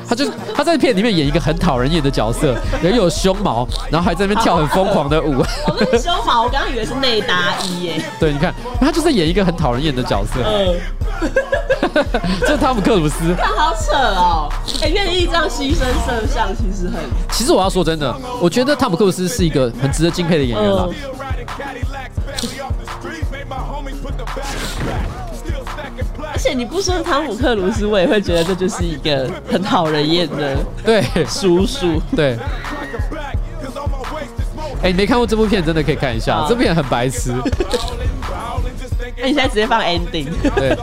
[0.06, 5.42] 他就他在片里面演一个很讨人厌的角色，人有胸毛，然后还在那边跳很疯狂的舞。
[5.98, 8.04] 胸毛，我刚刚以为是内搭衣耶。
[8.20, 10.40] 对，你看，他就是演一个很讨人厌的角色。
[12.12, 12.20] 嗯。
[12.40, 13.34] 这是汤姆克鲁斯。
[13.38, 14.52] 他好扯哦！
[14.82, 17.00] 哎，愿意这样牺牲色相，其实很……
[17.30, 20.90] 其实我要说真的，我觉得汤姆克鲁斯是一个很值得敬佩的演员了。
[26.30, 32.00] 而且你不说汤姆克鲁斯，我也会觉得这就是一个很讨人厌的 对叔叔。
[32.14, 32.38] 对。
[34.82, 37.34] 哎，你没看过这部片，真的可以看一下，这部片很白痴。
[39.20, 40.28] 那你现在直接放 ending。
[40.54, 40.78] 对。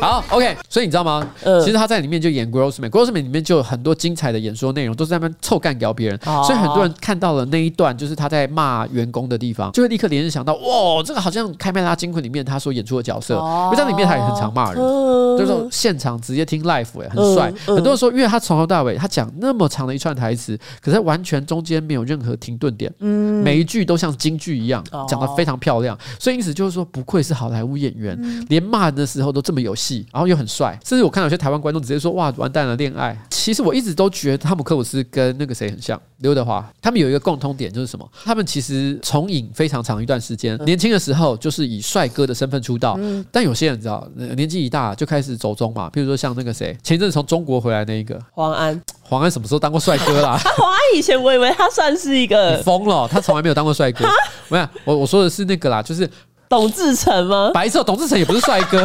[0.00, 1.26] 好，OK，所以你知道吗？
[1.42, 15.05] 呃，其实他在里面就演 Grossman，Grossman 里面就有很多精彩的演说内容，都是在那边臭干掉别人，哦、所以很多人看到了那一段，就是他在骂员工的地方，就会立刻联想到，哇，这个好像《开麦拉惊魂》里面他所演出的角色，哦、因为在里面他也很常骂人，嗯、
[15.38, 17.52] 就是说现场直接听 live，哎，很帅。
[17.66, 30.78] 很多人说，因为他从头到尾他讲那么长的一串台词，可是完全中间没有任何停顿点，嗯，每一句都像京剧一样讲得非常漂亮，所以因此就是说，不愧是好莱坞演员，嗯、连骂人的时候都这么有戏，然后又很帅。
[30.84, 36.68] 甚至我看到有些台湾观众直接说：“哇，完蛋了，恋爱。”其实我一直都觉得汤姆克鲁斯跟那个谁很像，刘德华。
[36.80, 38.08] 他们有一个共通点就是什么？
[38.24, 42.98] 他们其实从影非常长一段时间，年轻的时候就是以帅哥的身份出道。
[43.32, 45.88] 但有些人知道，年纪一大就开始走中嘛。
[45.90, 48.78] 比如说像那个谁，前一阵从中国回来那一个黄安。
[49.00, 50.38] 黄安什么时候当过帅哥啦？
[50.38, 54.06] 他 黄安以前我以为他算是一个 疯了，他从来没有当过帅哥。
[54.48, 56.06] 没有，我我说的是那个啦，就是。
[56.48, 57.50] 董志成吗？
[57.52, 58.78] 白色董志成也不是帅哥，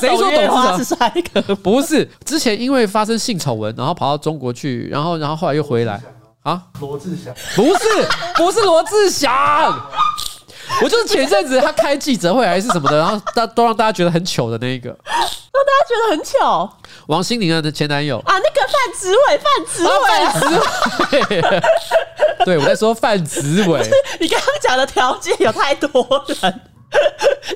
[0.00, 1.54] 谁说董志成是帅哥？
[1.56, 6.00] 不是，之前因为发生性丑闻，然后跑到中国去，然后然后后来又回来
[6.44, 6.62] 啊？
[6.78, 9.28] 罗志祥不是，不是罗志祥，
[10.82, 16.70] 我就是前阵子他开记者会还是什么的，然后大都让大家觉得很糗的那一个，让大家觉得很糗。
[17.06, 23.80] 王心凌的前男友啊，那个范植伟，范植伟，范植伟，对，我在说范植伟。
[24.20, 25.88] 你刚刚讲的条件有太多
[26.26, 26.60] 人，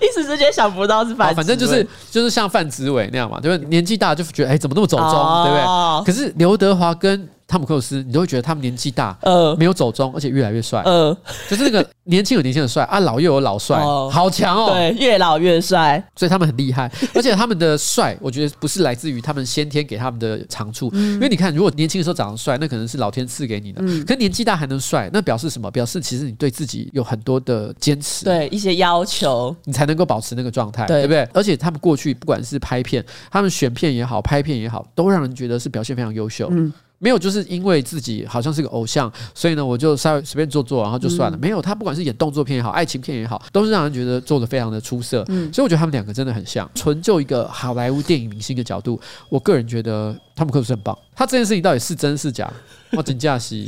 [0.01, 1.35] 一时之间想不到是范。
[1.35, 6.12] 反正就是就是像范植伟那样嘛，对不对年纪大就觉得哎、欸，怎么那么走中，哦、对不对？
[6.12, 11.13] 可是刘德华跟汤姆克鲁斯，你都会觉得他们年纪大，呃，没有走中，而且越来越帅，呃，
[11.49, 25.69] 就是那个 年轻有年轻的帅啊，老又有老帅，哦、好强哦，对，越老越帅，所以他们很厉害， 而且他们的帅，我觉得不是来自于他们先天给他们的长处，嗯、因为你看，如果年轻的时候长得帅，那可能是老天赐给你的，嗯、可年纪大还能帅，那表示什么？
[25.73, 31.29] 表示其实你对自己有很多的坚持，对一些要求，你才能够保持那个状态，对，对不对？
[31.35, 36.73] 而且他们过去不管是拍片，他们选片也好，拍片也好，都让人觉得是表现非常优秀，嗯。
[37.03, 41.37] 没有，就是因为自己好像是个偶像，所以呢，我就稍微随便做做，然后就算了。
[41.37, 45.25] 嗯、没有，他不管是演动作片也好，爱情片也好，都是让人觉得做的非常的出色。
[45.29, 46.71] 嗯，所以我觉得他们两个真的很像。
[46.75, 50.97] 纯就一个好莱坞电影明星的角度，我个人觉得汤姆克鲁斯很棒。
[51.17, 52.53] 他这件事情到底是真是假？
[52.93, 53.65] 我真假戏，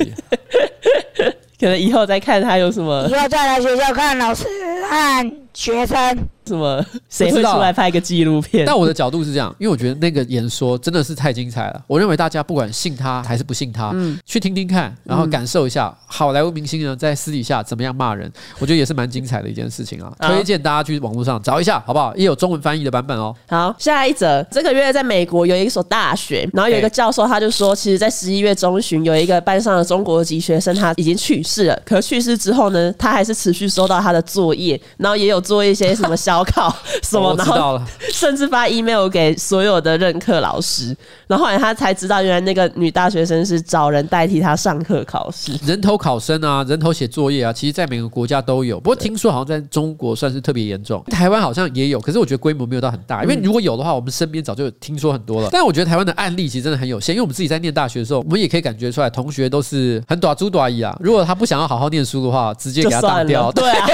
[1.59, 3.07] 可能以后再看他有什么。
[3.09, 4.45] 以后再来学校看老师
[4.87, 6.17] 和学生。
[6.45, 6.85] 什么？
[7.07, 8.65] 谁会出来拍一个纪录片？
[8.65, 11.81] 但我的角度是这样，因为我觉得那个演说真的是太精彩了。
[11.87, 20.13] 我认为大家不管信他还是不信他，嗯，去听听看，然后感受一下好莱坞明星呢在私底下怎么样骂人，我觉得也是蛮精彩的一件事情啊。
[20.19, 22.13] 推荐大家去网络上找一下，好不好？
[22.17, 23.33] 也有中文翻译的版本哦。
[23.47, 36.43] 好，下一则，这个月在美国有一所大学，然后有一个教授他就说，其实，在十一月中旬有一个班上的中国籍学生他已经去世了，可去世之后呢，他还是持续收到他的作业，然后也有做一些什么小。
[36.43, 37.33] 考 什么？
[37.37, 48.79] 然后甚至发 email 给所有的任课老师，然后后来他才知道，原来那个女大学生是找人代替他上课考试，人头考生啊，人头写作业啊，其实，在每个国家都有。
[48.79, 53.23] 不过听说好像在中国算是特别严重，台湾好像也有，可是我觉得规模没有到很大。
[53.23, 55.49] 因为如果有的话，我们身边早就有听说很多了。
[55.51, 60.93] 但我觉得台湾的案例其实真的很有限，因为我们自己在念大学的时候，我们也可以感觉出来，同学都是很短猪短椅啊。
[60.99, 63.49] 如果他不想要好好念书的话，直接给他当掉。
[63.51, 63.87] 对啊，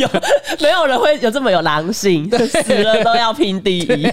[0.00, 0.08] 有
[0.60, 2.30] 没有人会有这么有狼性？
[2.30, 4.08] 死了都要拼第一，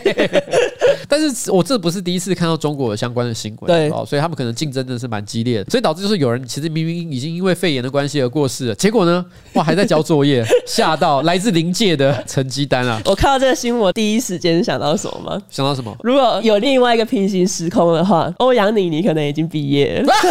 [1.08, 13.02] 但是我这不是第一次看到中国有相关的新闻，对，所以他们可能竞争真的是蛮激烈的，所以导致就是有人其实明明已经因为肺炎的关系而过世了，结果呢，哇，还在交作业， 吓到来自临界的成绩单啊！
[13.06, 15.41] 我看到这个新闻，我第一时间想到什么吗？
[15.50, 15.96] 想到什么？
[16.04, 20.13] 如果有另外一个平行时空的话，欧阳妮妮可能已经毕业了。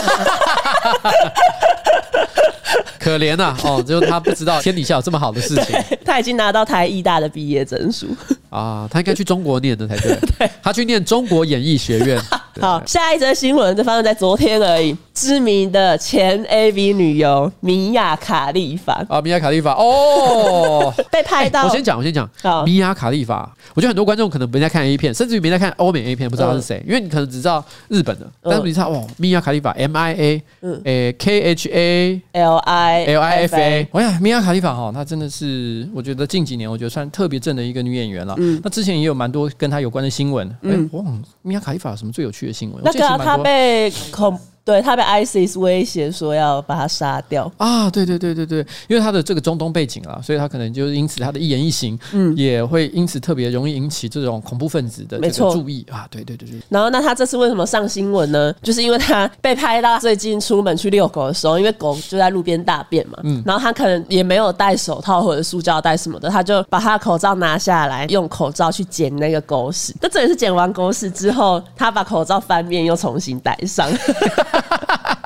[3.00, 5.74] 可怜呐、啊，哦，就是他不知道 天底下有这么好的事情。
[6.04, 8.06] 他已经拿到台艺大的毕业证书
[8.50, 10.18] 啊，他应该去中国念的才对。
[10.38, 12.20] 对，他去念中国演艺学院。
[12.60, 14.94] 好，下一则新闻就发生在昨天而已。
[15.14, 21.60] 知名的前 AV 女优米娅卡利法啊，米娅卡利法哦， 被拍到。
[21.60, 22.28] 欸、我先讲，我先讲。
[22.42, 33.88] 好米娅卡利法，我觉得很多观众可能没在看 A 片，甚至于没在看欧美 A 片，不知道他是谁，嗯、因为你可能只知道日本的，但是你知道哦，米娅卡利法，M I A，嗯，诶，K H A L I L I F A。
[33.92, 38.34] 哎呀，米娅卡利法哈，她真的是，我觉得近几年我觉得算特别正的一个女演员了。
[38.40, 40.50] 嗯，那之前也有蛮多跟他有关的新闻。
[40.62, 41.04] 嗯，哇，
[41.42, 42.80] 米娅卡伊法有什么最有趣的新闻？
[42.82, 44.38] 那个他被恐。
[44.64, 47.90] 对，他被 ISIS 威胁说要把他杀掉啊！
[47.90, 56.06] 对对对对对，因为他的这个中东背景啊，所以他可能就是因此他的一言一行，嗯，也会因此特别容易引起这种恐怖分子的这个注意啊！
[56.10, 56.60] 对对对对。
[56.68, 58.52] 然后，那他这次为什么上新闻呢？
[58.62, 69.94] 就是因为他被拍到最近出门去遛狗的时候，因为狗就在路边大便嘛，嗯，然后他可能也没有戴手套或者塑胶袋什么的，他就把他的口罩拿下来，用口罩去捡那个狗屎。
[70.00, 73.90] 那这也是捡完狗屎之后，他把口罩翻面又重新戴上。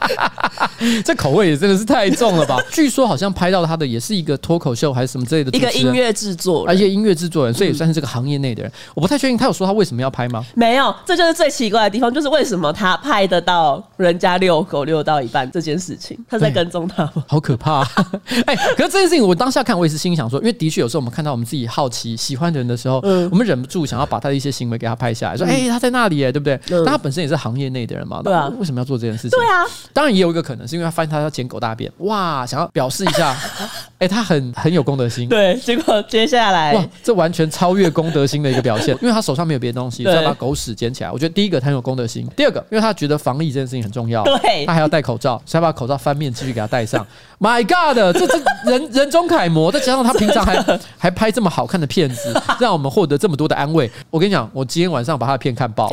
[1.05, 2.59] 这口味也真的是太重了吧？
[2.71, 8.71] 据说好像拍到他的也是一个脱口秀还是什么之类的一个音乐制作，而且音乐制作人，所以也算是这个行业内的人。
[8.95, 10.45] 我不太确定他有说他为什么要拍吗？
[10.55, 17.25] 没有，这就是最奇怪的地方，就是为什么他拍得到人家遛狗遛到一半这件事情，他在跟踪他吗？
[17.27, 17.83] 好可怕！
[18.47, 26.59] 哎，可是这件事情我当下看我也是心想说，因为的确有时候我们看到我们自己好奇喜欢的人的时候，嗯，我们忍不住想要把他的一些行为给他拍下来，说哎他在那里哎，对不对？
[26.69, 29.39] 但他本身也是行业内的人嘛，对啊，为什么要做这件事情？
[29.39, 29.65] 对啊。
[29.95, 33.35] 当然也有一个可能，是因为他发现他要捡狗大便，哇，想要表示一下，
[33.99, 35.29] 哎、欸，他很很有公德心。
[35.29, 41.11] 对，结果接下来，哇，这完全超越公德心的一个表现，因为他手上没有别的东西，所以要把狗屎捡起来。
[41.13, 47.07] 我觉得第一个他很有公德心，第二个，因为他觉得防疫这件事情很重要，对，他还要戴口罩，所以他把口罩翻面继续给他戴上。
[47.39, 53.91] My God，这这人人中楷模，再加上他平常还 还拍这么好看的片子，让我们获得这么多的安慰。
[54.11, 55.89] 我跟你讲，我今天晚上把他的片看爆。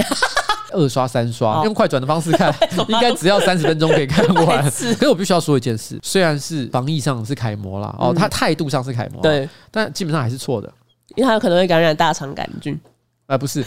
[0.71, 2.53] 二刷三刷，用快转的方式看，
[2.87, 4.63] 应该只要三十分钟可以看完。
[4.65, 10.71] 可是我必须要说一件事，虽然是防疫上是楷模啦，哦，他态度上是楷模，对，但基本上还是错的，
[11.15, 12.79] 因为他有可能会感染大肠杆菌。
[13.27, 13.63] 啊，不是，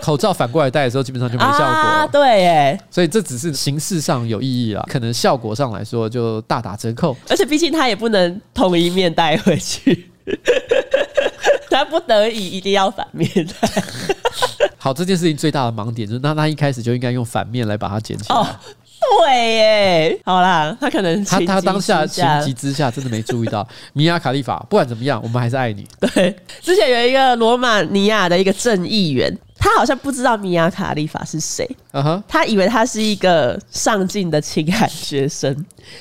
[0.00, 1.66] 口罩反过来戴的时候，基本上就没 效果。
[1.66, 7.16] 啊，对，耶，所以这只是形式上有意义啦，可能效果上来说就大打折扣。
[7.28, 10.08] 而且毕竟他也不能同一面戴回去。
[11.68, 13.54] 他不得已一定要反面的。
[14.82, 18.34] 好，这件事情最大的盲点就是，那他一开始就应该用反面来把它捡起来。
[18.34, 18.46] 哦，
[19.22, 20.20] 对耶。
[20.24, 23.66] 好啦，他可能他他当下情急之下真的没注意到。
[23.92, 25.86] 米亚卡利法，不管怎么样，我们还是爱你。
[26.00, 29.38] 对，之前有一个罗马尼亚的一个正议员。
[29.62, 32.22] 他好像不知道米亚卡利法是谁，uh huh.
[32.26, 35.54] 他以为他是一个上进的情感学生。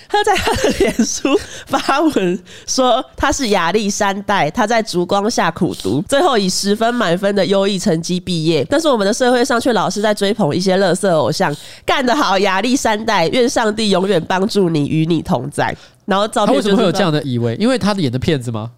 [0.07, 1.37] 他在他的脸书
[1.67, 8.65] 发文说他是亚历山大，他在烛光下苦读， 最后以十分满分的优异成绩毕业。
[8.69, 11.53] 但是我们的社会上却老是在追捧一些乐色偶像，
[11.85, 15.75] 干得好，亚历山大，愿上帝永远帮助你，与你同在。
[16.05, 17.55] 然后照片他为什么会有这样的以为？
[17.59, 18.71] 因为他演的骗子吗？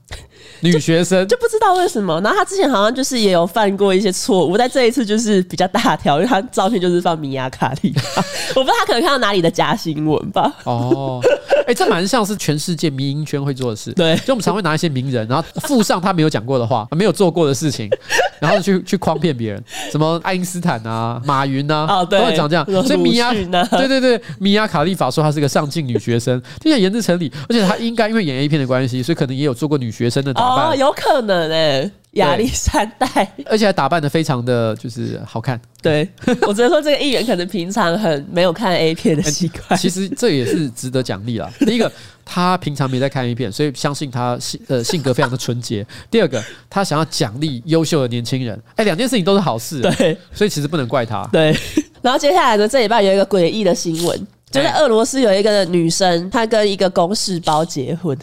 [0.61, 7.93] 女学生就，就不知道为什么，然后她之前好像就是也有犯过一些错误，在这一次就是比较大条，因为她照片就是放米娅卡利，
[8.55, 10.51] 我不知道她可能看到哪里的假新闻吧。
[10.63, 11.19] 哦，
[11.61, 13.91] 哎、欸，这蛮像是全世界民营圈会做的事。
[13.93, 17.89] 对，就我们常会拿一些名人，然后附上他没有讲过的话，没有做过的事情，
[18.39, 22.65] 然后去去诓骗别人，什么爱因斯坦啊、马云啊，哦、对都会讲这样。
[22.85, 23.33] 所以米亚，
[23.71, 30.50] 对对对，米娅卡利法说她是个上进女学生，听起来言之成理，而且她应该因为演 A 片的关系，所以可能也有做过女学生的打。
[30.55, 33.07] 哦，有可能哎、欸，亚历山大，
[33.45, 35.59] 而且还打扮的非常的就是好看。
[35.81, 36.07] 对，
[36.47, 39.79] 我只能说这个议员可能平常很没有看 A 片的习惯。
[39.79, 41.49] 其实这也是值得奖励啦。
[41.65, 41.91] 第一个，
[42.25, 45.85] 他平常没在看 A 片，所以相信他性呃性格非常的纯洁。
[46.09, 48.61] 第二个，他想要奖励优秀的年轻人。
[48.75, 49.81] 哎，两件事情都是好事。
[49.81, 51.27] 对，所以其实不能怪他。
[51.31, 51.55] 对。
[52.01, 58.17] 然后接下来呢，这礼拜有一个诡异的新闻，就在俄罗斯有一个女生，她跟一个公事包结婚。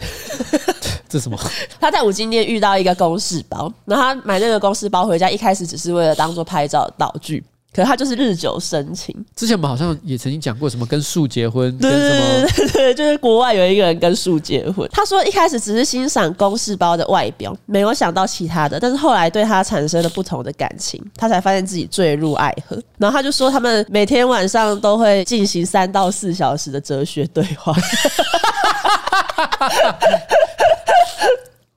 [1.08, 1.38] 这什么？
[1.80, 7.42] 他在五金店遇到一个公事包，然后他买那个公事包回家，一开始只是为了当做拍照道具，
[7.72, 9.14] 可是他就是日久生情。
[9.36, 14.88] 之前我们好像也曾经讲过什么跟树结婚，对对对对，就是国外有一个人跟树结婚。
[14.92, 22.80] 他说一开始只是欣赏公事包的外表，没有想到其他的，但是后来对他产生了不同的感情，他才发现自己坠入爱河。
[22.96, 27.72] 然后他就说，他们每天晚上都会进行三到四小时的哲学对话。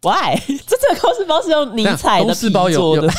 [0.02, 0.36] Why？
[0.66, 3.14] 这这个公事包是用尼采的皮做的，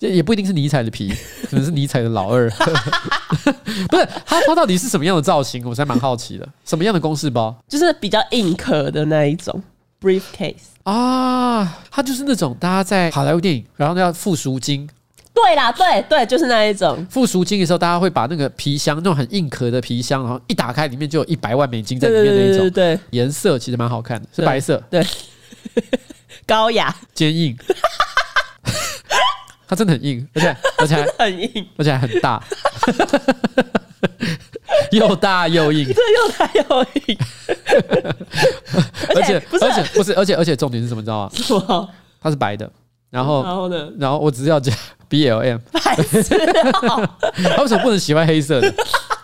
[0.00, 1.14] 也不一定是尼采的皮，
[1.50, 2.48] 可能是尼采的老二。
[2.50, 5.62] 不是，它它到底是什么样的造型？
[5.68, 6.48] 我才蛮好奇的。
[6.64, 7.54] 什么样的公事包？
[7.68, 9.62] 就是比较硬壳的那一种
[10.00, 10.54] briefcase
[10.84, 14.88] 啊，它就是那种大家在好莱坞电影，然后要付赎金。
[15.36, 22.70] 对啦，对对，就是那一种付赎金的时候，大家会把那个皮箱，那种很硬壳的皮箱，然后一打开，里面就有一百万美金在里面那一种。
[22.70, 24.82] 对，颜色其实蛮好看的，是白色。
[24.90, 25.06] 对。
[26.46, 27.56] 高雅、坚硬，
[29.66, 32.40] 它真的很硬，而且而且还 很硬，而且还很大，
[34.92, 37.18] 又大又硬，这又大又硬，
[39.16, 41.00] 而且而且不是，而且而且重点是什么？
[41.00, 41.28] 你知道
[41.68, 41.88] 吗？
[42.20, 42.70] 它是白的，
[43.10, 43.90] 然后然后呢？
[43.98, 44.72] 然后我只是要讲
[45.08, 45.94] BLM，他
[47.62, 48.70] 为什么不能喜欢黑色的？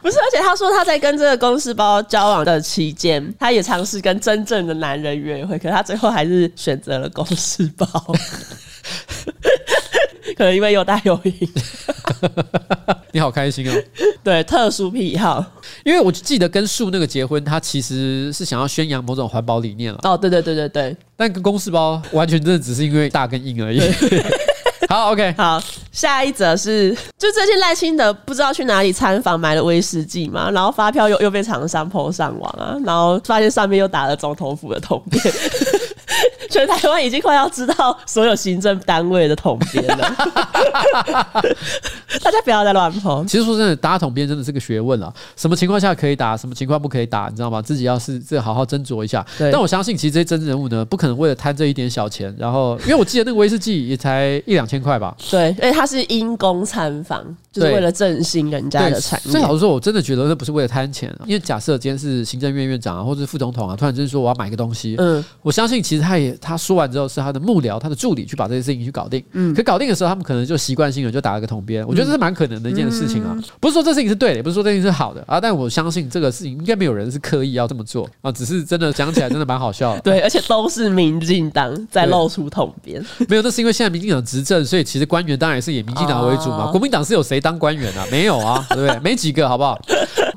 [0.01, 7.87] 不是，而且他说他在跟这个公事包交往的期间，他也尝试跟真正的男人约会，可是他最后还是选择了公事包，
[10.37, 11.35] 可能因为又大又硬。
[13.15, 13.73] 你好开心哦！
[14.25, 15.45] 对，特殊癖好，
[15.85, 19.99] 因为我记得跟树那个结婚，他其实是想要宣扬某种环保理念了。
[20.03, 23.81] 哦，对对对对对，但跟公事包完全真的只是因为大跟硬而已。
[24.91, 25.63] 好，OK，好，
[25.93, 35.23] 下一则是，就最近赖清德不知道去哪里参访，买了威士忌嘛，然后发票又又被厂商 PO 上网啊，然后发现上面又打了总统府的通电，
[36.53, 39.97] 全台湾已经快要知道所有行政单位的统编了，
[42.23, 43.27] 大家不要再乱碰。
[43.27, 45.13] 其实说真的，打统编真的是个学问啊。
[45.35, 47.63] 什么情况下可以打，什么情况不可以打，你知道吗？
[47.63, 49.25] 自己要是这好好斟酌一下。
[49.39, 55.17] 但我相信，其实这些真人物呢，不可能为了贪这一点小钱，然后因为我记得那个威士忌也才一两千块吧。
[55.31, 59.31] 对，因为他是因公参访，就是为了振兴人家的产业。
[59.31, 61.25] 所以老实说，我真的觉得那不是为了贪钱啊。
[61.27, 69.23] 因为假设今天是行政院院长啊，或者是副总统啊，突然间说我要买个东西，嗯，我相信其实他也他说完之后，是他的幕僚、他的助理去把这些事情去搞定。
[69.33, 71.87] 嗯，可搞定的时候，他们可能就习惯性的就打了个统编。
[71.87, 73.35] 我觉得这是蛮可能的一件事情啊。
[73.61, 80.01] 不是说这事情是对的，也不是说这事情是好的啊，但我相信这个事情应该没有人是刻意要这么做啊，只是真的讲起来真的蛮好笑的。
[80.01, 83.01] 对，而且都是民进党在露出统编。
[83.29, 86.71] 没有，那是因为现在民进党执政，所以其实官员当然也是以民进党为主嘛。
[86.71, 88.05] 国民党是有谁当官员啊？
[88.11, 88.99] 没有啊，对不对？
[89.01, 89.81] 没几个，好不好？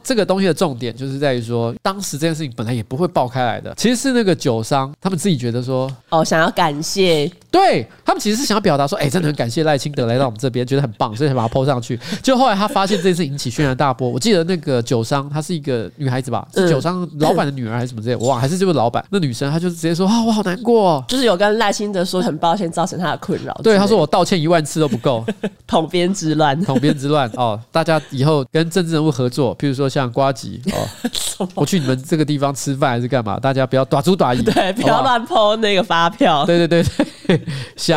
[0.06, 12.00] 这个东西的重点就是在于说，当时这件事情本来也不会爆开来的，其实是那个酒商他们自己觉得说，哦，想要感谢，对他们其实是想要表达说，哎， 真的很感谢赖清德来到我们这边，觉得很棒，所以才把它 po 上去。
[12.24, 14.10] 就后来他发现这件事引起轩然大波。
[14.10, 19.04] 我记得那个酒商她是一个女孩子吧，是酒商老板的女儿还是什么之类，我忘了，还是这位老板。
[19.12, 23.54] 那女生她就直接说，啊，我好难过，就是有跟赖清德说很抱歉造成他的困扰。
[23.64, 25.26] 对，他说我道歉一万次都不够，
[25.68, 30.62] 统编之乱，统编之乱哦，大家以后跟政治人物合作，譬如说像瓜吉。
[30.74, 33.40] 哦， 我去你们这个地方吃饭还是干嘛？
[33.40, 36.46] 大家不要打猪打鱼，对，不要乱 po 那个发票。
[36.46, 36.84] 对对对
[37.28, 37.42] 对，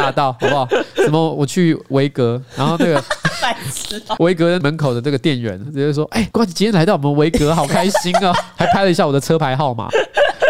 [0.09, 0.66] 吓到好不好？
[0.96, 1.34] 什么？
[1.34, 3.02] 我去维格，然后那个
[4.18, 9.88] 维格门口的这个店员直接说：“哎，呱吉今天来到我们维格，好开心哦！” 还拍了一下我的车牌号码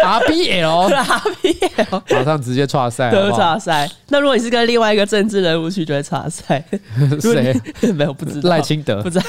[0.03, 3.89] ，R B L，R B L，马上直接剉赛，都剉赛。
[4.07, 6.63] 那如果你是跟另外一个政治人物去，就会剉赛。
[7.21, 7.91] 谁？
[7.93, 8.49] 没有，不知道。
[8.49, 9.25] 赖清德，不知道。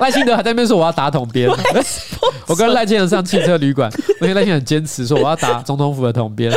[0.00, 1.48] 赖清德还在那边说我要打统编，
[2.46, 3.90] 我跟赖清德上汽车旅馆，
[4.20, 6.52] 我跟赖清德很坚持说我要打总统府的统编，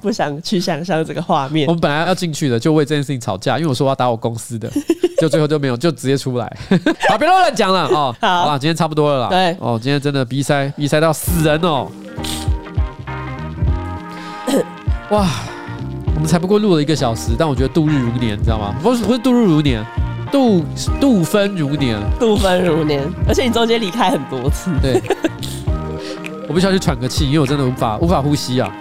[0.00, 1.66] 不想去想象这个画面。
[1.68, 4.70] 我们本来要进去的，就为这件事情吵架，因为我说我要打我公司的，
[5.18, 6.56] 就最后就没有，就直接出来。
[7.08, 8.14] 好，别乱讲了哦。
[8.20, 9.28] 好了，今天差不多了啦。
[9.28, 11.88] 对哦，今天真的鼻塞，鼻塞到死人哦。
[15.10, 15.28] 哇，
[16.14, 18.74] 我们才不过录了一个小时，但我觉得度日如年，你知道吗？
[18.82, 19.84] 不是不是度日如年。
[20.30, 20.64] 度
[20.98, 24.70] 度分如年，度分如年，而且你中间离开很多次。
[24.80, 24.98] 对，
[26.48, 28.72] 我必须要去喘个气，因为我真的无法无法呼吸啊。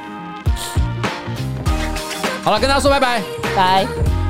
[2.44, 3.22] 好了，跟大家说拜拜，
[3.56, 4.21] 拜。